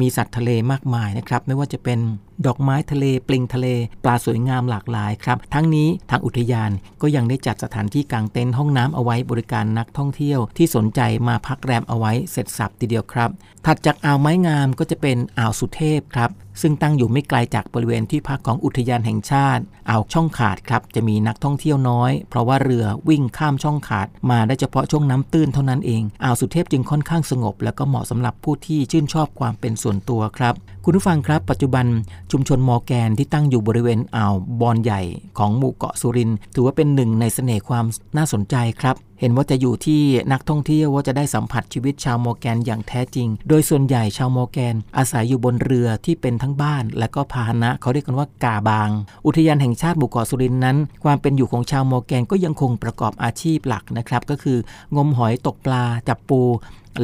[0.00, 1.98] มีสัตว์ทะเลมากมายนะครับ ไม่ว่าจะเป็น
[2.46, 3.66] ดอกไม้ทะเลปลิงทะเล
[4.04, 6.70] ปลาสวยงามหลากหลายครับ ทั้งนี้ทางอุทยาน
[7.02, 13.30] ก็ยังได้จัดสถานที่กางเต็นท์ห้องน้ำเอาไว้บริการนักท่องเที่ยวที่สนใจมาพักแรมเอาไว้เสร็จสับทีเดียวครับ
[13.66, 16.30] ถัดจากอ่าวไม้งามก็จะเป็นอ่าวสุเทพครับ
[16.60, 31.86] ซึ่งตั้งอยู่ไม่ไกลจากบริเวณที่พักของอุทยานแห่งชาติอ่าวช่องขาดครับจะมีนักท่องเที่ยวน้อย เพราะว่าเรือวิ่งข้ามช่องขาด มาได้เฉพาะช่วงน้ำตื้นเท่านั้นเองอ่าวสุเทพจึงค่อนข้างสงบ และก็เหมาะสำหรับผู้ที่ชื่นชอบความเป็นส่วนตัวครับ คุณผู้ฟังครับ ปัจจุบัน
[32.32, 35.02] ชุมชนมอแกนที่ตั้งอยู่บริเวณอ่าวบอนใหญ่
[35.38, 37.84] ของหมู่เกาะสุรินทร์ถือว่าเป็นหนึ่งในเสน่ห์ความ
[38.16, 40.02] น่าสนใจครับ เห็นว่าจะอยู่ที่
[40.32, 48.90] นักท่องเที่ยวว่าจะได้สัมผัสชีวิตชาวมอร์แกนอย่างแท้จริง โดยส่วนใหญ่ชาวมอร์แกน อาศัยอยู่บนเรือที่เป็นทั้งบ้าน และก็พาหนะเขาเรียกกันว่ากาบาง
[49.26, 54.58] อุทยานแห่งชาติหมู่เกาะสุรินนั้น ความเป็นอยู่ของชาวมอร์แกนก็ยังคงประกอบอาชีพหลักนะครับก็คือ
[54.96, 56.40] งมหอยตกปลาจับปู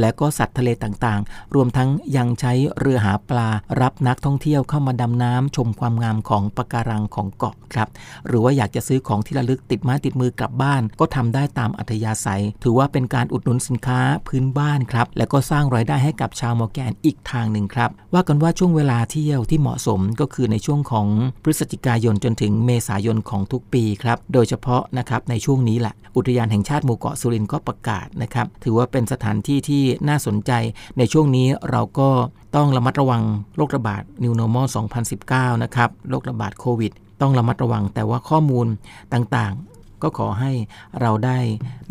[0.01, 3.49] และก็สัตว์ทะเลต่างๆ รวมทั้งยังใช้เรือหาปลา
[3.81, 7.89] รับนักท่องเที่ยวเข้ามาดำน้ำชมความงามของปะการังของเกาะครับ
[8.27, 21.07] หรือว่าอยากจะซื้อของที่ระลึกติดไม้ติดมือกลับบ้าน ก็ทำได้ตามอัธยาศัย ถือว่าเป็นการอุดหนุนสินค้าพื้นบ้านครับ และก็สร้างรายได้ให้กับชาวมอร์แกนอีกทางหนึ่งครับ ว่ากันว่าช่วงเวลาเที่ยวที่เหมาะสมก็คือในช่วงของ
[21.43, 29.78] พฤศจิกายนจนถึงเมษายนของทุกปีครับ โดยเฉพาะนะครับในช่วงนี้แหละ อุทยานแห่งชาติหมู่เกาะสุรินทร์ก็ประกาศนะครับ ถือว่าเป็นสถานที่ที่
[30.09, 30.53] น่าสนใจ
[30.99, 32.09] ในช่วงนี้เราก็
[32.57, 33.23] ต้องระมัดระวัง
[33.57, 34.67] โรคระบาด New Normal
[35.15, 38.67] 2019 นะครับโรคระบาดโควิด ต้องระมัดระวังแต่ว่าข้อมูล
[39.15, 40.53] ต่างๆ ก็ขอให้
[41.01, 41.39] เราได้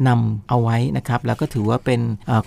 [0.07, 2.01] นำเอาไว้นะครับ แล้วก็ถือว่าเป็น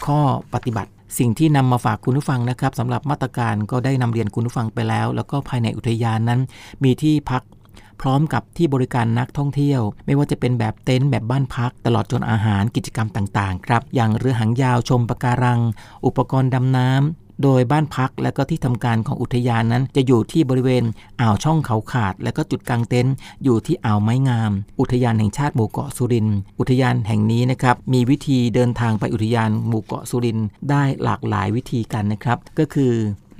[0.07, 0.21] ข้อ
[0.55, 6.41] ปฏิบัติสิ่งที่นำมาฝากคุณผู้ฟังนะครับสำหรับมาตรการก็ได้นำเรียนคุณผู้ฟังไปแล้ว แล้วก็ภายในอุทยานนั้น
[6.85, 7.43] มีที่พัก
[8.01, 15.61] พร้อมกับที่บริการนักท่องเที่ยว ไม่ว่าจะเป็นแบบเต็นท์แบบบ้านพัก ตลอดจนอาหารกิจกรรมต่างๆครับอย่างเรือหางยาวชมปะการัง
[16.07, 20.85] อุปกรณ์ดำน้ำโดยบ้านพักและก็ที่ทำการของอุทยานนั้น จะอยู่ที่บริเวณ
[21.21, 26.29] อ่าวช่องเขาขาด และก็จุดกลางเต็นท์อยู่ที่อ่าวไม้งาม อุทยานแห่งชาติหมู่เกาะสุริน
[26.61, 30.39] อุทยานแห่งนี้นะครับมีวิธีเดินทางไปอุทยานหมู่เกาะสุริน
[30.71, 32.93] ได้หลากหลายวิธีกันนะครับ ก็คือ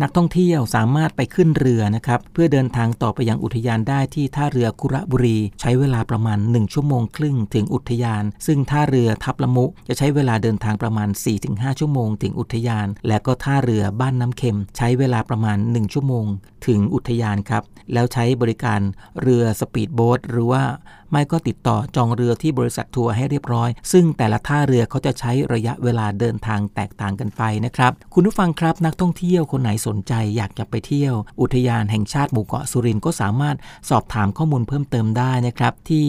[0.03, 11.09] นักท่องเที่ยวสามารถไปขึ้นเรือนะครับเพื่อเดินทางต่อไปยังอุทยานได้ที่ท่าเรือคุระบุรี ใช้เวลาประมาณ 1 ชั่วโมงครึ่งถึงอุทยาน ซึ่งท่าเรือทับละมุจะใช้เวลาเดินทางประมาณ
[11.45, 16.27] 4-5 ชั่วโมงถึงอุทยาน และก็ท่าเรือบ้านน้ำเค็ม ใช้เวลาประมาณ 1 ชั่วโมง
[16.67, 18.81] ถึงอุทยานครับแล้วใช้บริการ
[19.23, 20.63] เรือสปีดโบ๊ทหรือว่า
[21.11, 33.57] ไม่ก็ติดต่อจองเรือที่บริษัททัวร์ให้เรียบร้อย ซึ่งแต่ละท่าเรือเขาจะใช้ระยะเวลาเดินทางแตกต่างกันไปนะครับ คุณผู้ฟังครับนักท่องเที่ยวคนไหนสนใจอยากจะไปเที่ยว อุทยานแห่งชาติหมู่เกาะสุรินทร์ก็สามารถ
[33.91, 36.07] สอบถามข้อมูลเพิ่มเติมได้นะครับที่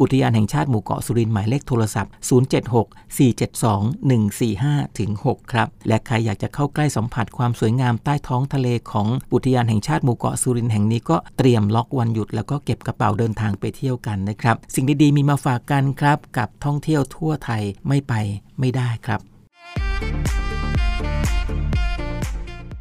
[0.00, 14.43] อุทยานแห่งชาติหมู่เกาะสุรินทร์หมายเลขโทรศัพท์ 076-472-145ถึง6ครับและใครอยากจะเข้าใกล้สัมผัสความสวยงามใต้ท้องทะเลของอุทยานแห่งชาติหมู่เกาะสุรินทร์แห่งนี้ก็เตรียมล็อกวันหยุดแล้วก็เก็บกระเป๋าเดินทางไปเที่ยวกันนะครับ
[14.74, 18.12] สิ่งดีๆมีมาฝากกันครับ กับท่องเที่ยวทั่วไทยไม่ไป
[18.58, 19.20] ไม่ได้ครับ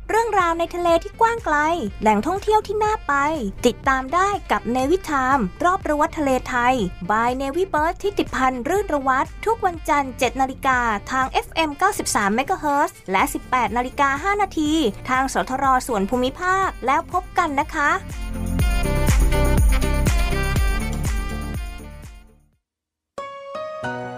[0.10, 1.58] เรื่องราวในทะเลที่กว้างไกล
[2.02, 3.14] แหล่งท่องเที่ยวที่น่าไป
[3.68, 6.76] ติดตามได้กับเนวิทาม รอบรั้วทะเลไทย
[7.12, 10.80] บายเนวิเบิร์ดทิติพันธ์รื่นระวัตทุกวันจันทร์7นาฬิกา
[11.12, 11.70] ทาง FM
[12.06, 14.72] 93 MHz และ 18นาฬิกา5นาที
[15.10, 17.90] ทางสทรส่วนภูมิภาคแล้วพบกันนะคะ
[23.84, 24.13] เ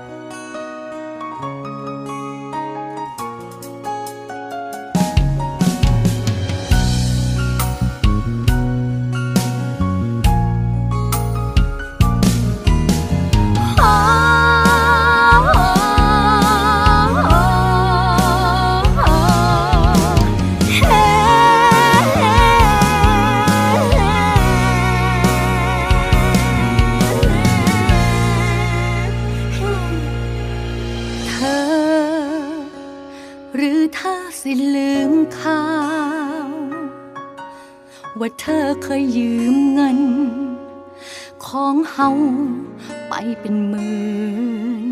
[41.97, 42.11] เฮา
[43.09, 43.95] ไปเป็นหมื่
[44.81, 44.85] น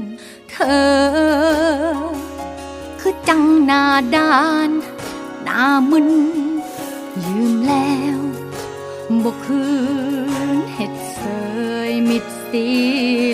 [0.51, 1.97] เธอ
[2.99, 3.83] คือจังหนา
[4.15, 4.33] ดา
[4.67, 4.69] น
[5.43, 6.09] หน้ามึน
[7.23, 8.19] ยืมแล้ว
[9.23, 9.63] บ่คื
[10.55, 11.19] นเฮ็ดเส
[11.89, 12.67] ยมิดซี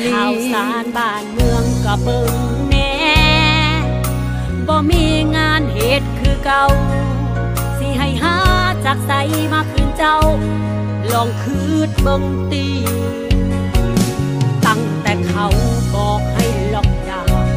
[0.04, 2.34] รีข่าวสารบ้านเมืองก็เบิ่ง
[2.70, 2.94] แน่
[4.68, 5.06] บ่มี
[5.36, 6.66] งานเหตุคือเก่า
[7.78, 8.38] สิให้หา
[8.86, 9.12] จากใส
[9.54, 10.18] มาคืนเจ้า
[11.14, 12.68] ลองคืดเบิ่งตี
[15.10, 15.48] แต่เขา
[15.96, 17.54] บอกให้ล็อกดาวน์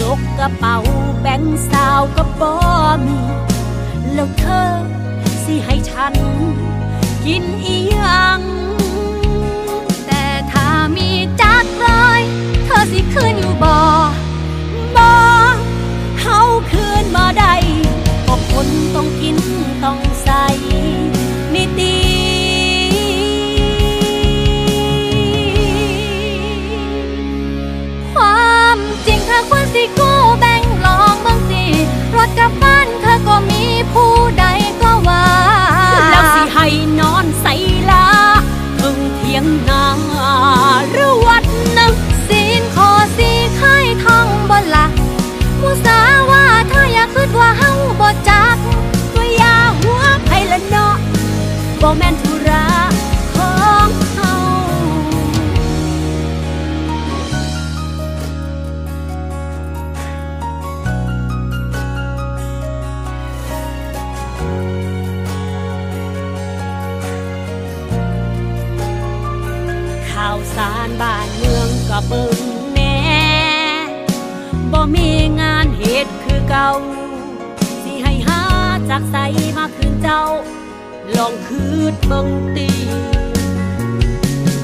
[0.00, 0.78] จกกระเป๋า
[1.20, 2.52] แบงค์สาวก็บ่
[3.06, 3.18] มี
[4.12, 4.70] แล้วเธอ
[5.44, 6.14] สิให้ฉัน
[7.24, 8.40] กินอีหยัง
[10.06, 11.10] แต่ถ้ามี
[11.40, 12.20] จักร้อย
[12.64, 13.76] เธอสิคืนอยู่บ่
[14.96, 15.08] บ่
[16.20, 17.54] เฮาคืนมาได้
[18.26, 19.36] ก็คนต้องกิน
[19.84, 20.44] ต้องใส่
[29.72, 31.64] สิกู้แบ่งลองเบางสิ
[32.16, 34.44] รถกลับบ้านเธอก็มีผู้ใด
[34.82, 35.26] ก็ว่า
[36.10, 36.66] แล้วสิให้
[37.00, 37.54] นอนใส่
[37.90, 38.06] ลา
[38.80, 39.84] ถึงเทียงนา
[40.90, 41.44] หรือวัด
[41.76, 41.86] นะ
[42.28, 44.86] ศีลขอสีไข่ทองบนละ
[45.60, 45.98] มุสา
[46.30, 48.56] ว่าเธออย่าคิดว่าเฮาบ่จัก
[49.14, 50.94] ก็อย่าหัวไผละเนาะ
[51.82, 52.14] บ่แม่น
[81.20, 82.68] ลองคืดเบิ่งตี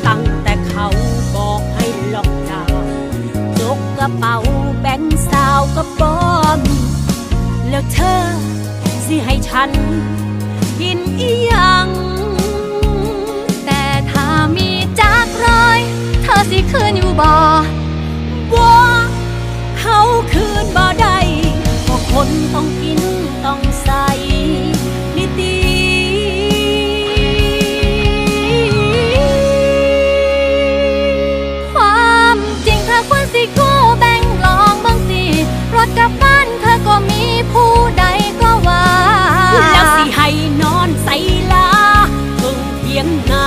[0.06, 0.88] ตั้งแต่เขา
[1.34, 2.94] บอกให้ล็อกดาวน์
[3.60, 4.36] จกกระเป๋า
[4.80, 6.12] แบงค์สาวก็บ่
[6.64, 6.78] มี
[7.68, 8.24] แล้วเธอ
[9.06, 9.70] สิให้ฉัน
[10.80, 11.88] กินอีหยัง
[13.66, 14.26] แต่ถ้า
[14.56, 15.80] มีจักร้อย
[16.22, 17.32] เธอสิคืนอยู่บ่
[18.52, 18.68] บ่
[19.78, 20.00] เขา
[20.32, 21.18] คืนบ่ได้
[21.82, 23.00] เพราะคนต้องกิน
[23.44, 24.06] ต้องใส่
[39.94, 40.28] สิให้
[40.62, 41.16] นอนใส่
[41.52, 41.68] ลา
[42.36, 43.46] เพิ่งเพียงนา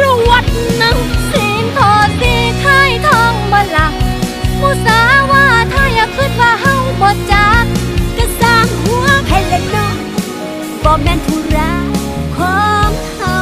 [0.00, 0.44] รวัด
[0.82, 0.98] นัง
[1.30, 3.92] สีนโทอดีค่ายทองบลัก
[4.60, 5.00] มุสา
[5.30, 7.64] ว่าถ้าอยากขึ้นว่าเฮาบ่จัก
[8.16, 9.96] ก็สร้างหัวให้เล็กน้อย
[10.84, 11.72] บ่แม่นธุระ
[12.36, 13.38] ของเฮา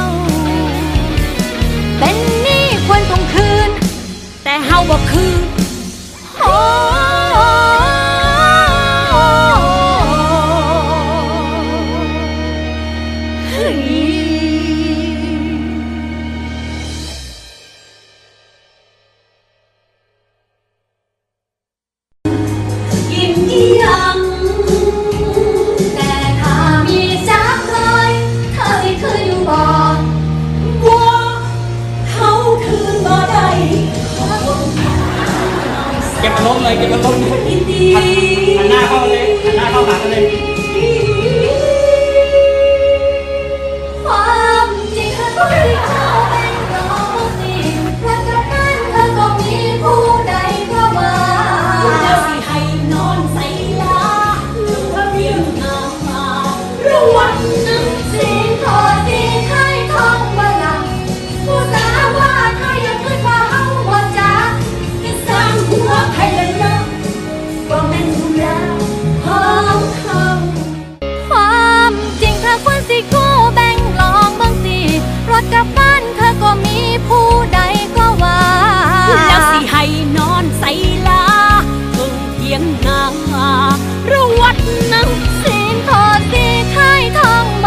[1.98, 3.70] เป็นหนี้ควรต้องคืน
[4.44, 5.40] แต่เฮาบ่คืน
[6.40, 6.56] โอ้
[36.48, 37.80] เก็บอารมณ์เลยเก็บอารมณ์ดีดี
[38.56, 41.17] หันหน้าเข้าเลยหันหน้าเข้าหากันเลย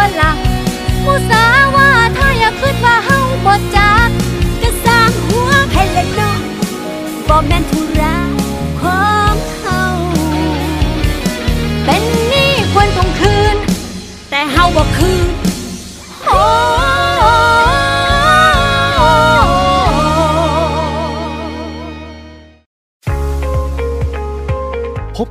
[0.02, 0.44] บัลลังก์
[1.04, 4.10] ผู้สาวว่าถ้าอยากขึ้นมาเฮาบ่จัก
[4.62, 6.38] กะสร้างหัวให้ละเนาะ
[7.30, 8.16] บ่แม่นธุระ
[8.82, 9.84] ของเฮา
[11.86, 13.56] เป็นหนี้ควรต้องคืน
[14.30, 15.31] แต่เฮาบ่คืน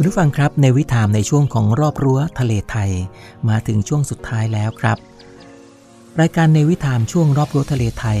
[0.00, 2.90] คุณผู้ฟังครับในวิถามในช่วงของรอบรั้วทะเลไทย
[3.48, 4.98] มาถึงช่วงสุดท้ายแล้วครับ
[6.20, 8.20] รายการในวิถามช่วงรอบรั้วทะเลไทย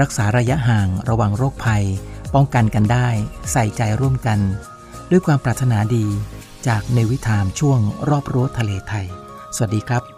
[0.00, 1.84] รักษาระยะห่างระวังโรคภัย
[2.34, 3.08] ป้องกันกันได้
[3.52, 4.38] ใส่ใจร่วมกัน
[5.10, 6.06] ด้วยความปรารถนาดี
[6.66, 7.78] จากในวิถามช่วง
[8.08, 9.06] รอบรั้วทะเลไทย
[9.56, 10.11] สวัสดีครับ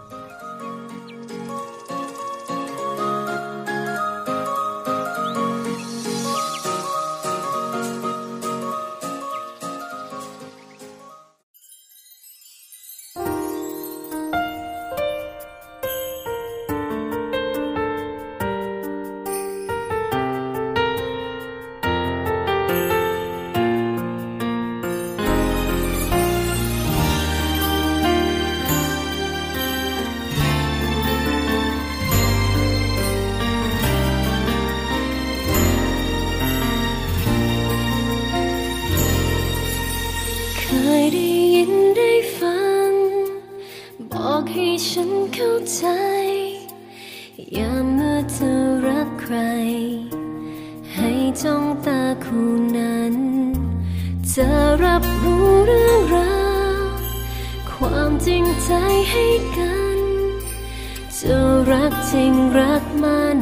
[61.75, 63.39] รักจริงรักมัน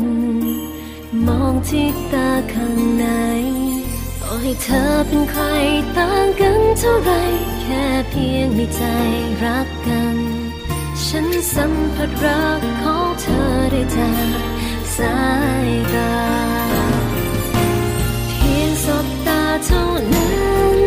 [1.28, 3.06] มองที่ตาข้างใน
[4.22, 5.44] ต่อให้เธอเป็นใคร
[5.98, 7.12] ต่างกันเท่าไร
[7.62, 8.84] แค่เพียงมีใจ
[9.44, 10.18] รักกัน
[11.06, 14.40] ฉันสัมผัสรักของเธอได้จาก
[14.98, 15.18] สา
[15.68, 16.14] ยตา
[18.30, 20.32] เพียงสบตาเท่านั้
[20.76, 20.80] น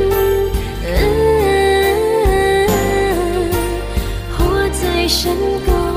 [4.35, 4.85] หัวใจ
[5.19, 5.96] ฉันก็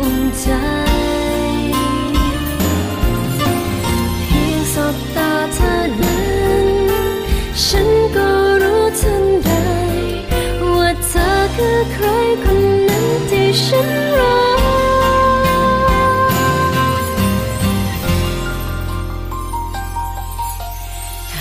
[0.00, 0.48] อุ่นใจ
[4.26, 6.20] เพียงสบตาเธอนั้
[6.64, 6.68] น
[7.64, 8.28] ฉันก็
[8.62, 9.50] รู้ทันใด
[10.74, 11.14] ว่าใจ
[11.92, 12.06] ใคร
[12.42, 13.88] คนนั้นที่ฉัน
[14.18, 14.40] รอ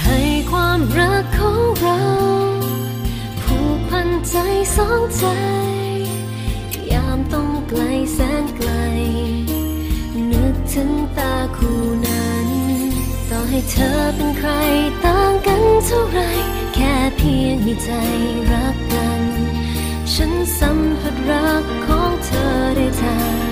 [0.02, 0.20] ให้
[0.52, 2.02] ความรักของเรา
[3.42, 4.36] ผูกพันใจ
[4.76, 5.26] สองใจ
[13.72, 14.50] เธอเป็นใคร
[15.06, 16.20] ต่างกันเท่าไร
[16.74, 17.90] แค่เพียงมีใจ
[18.52, 19.22] รักกัน
[20.14, 23.51] ฉันสัมผัสรักของเธอได้ทา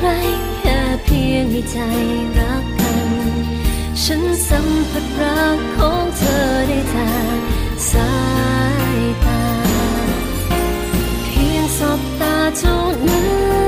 [0.00, 0.08] ไร
[0.58, 1.78] แค่เพียงให้ใจ
[2.38, 3.10] รักกัน
[4.02, 7.36] ฉันสัมผัสรักของเธอได้ทาง
[7.90, 8.14] สา
[8.96, 9.44] ยตา
[11.24, 12.76] เพียงสบตาเท่า
[13.08, 13.22] นั้
[13.62, 13.63] น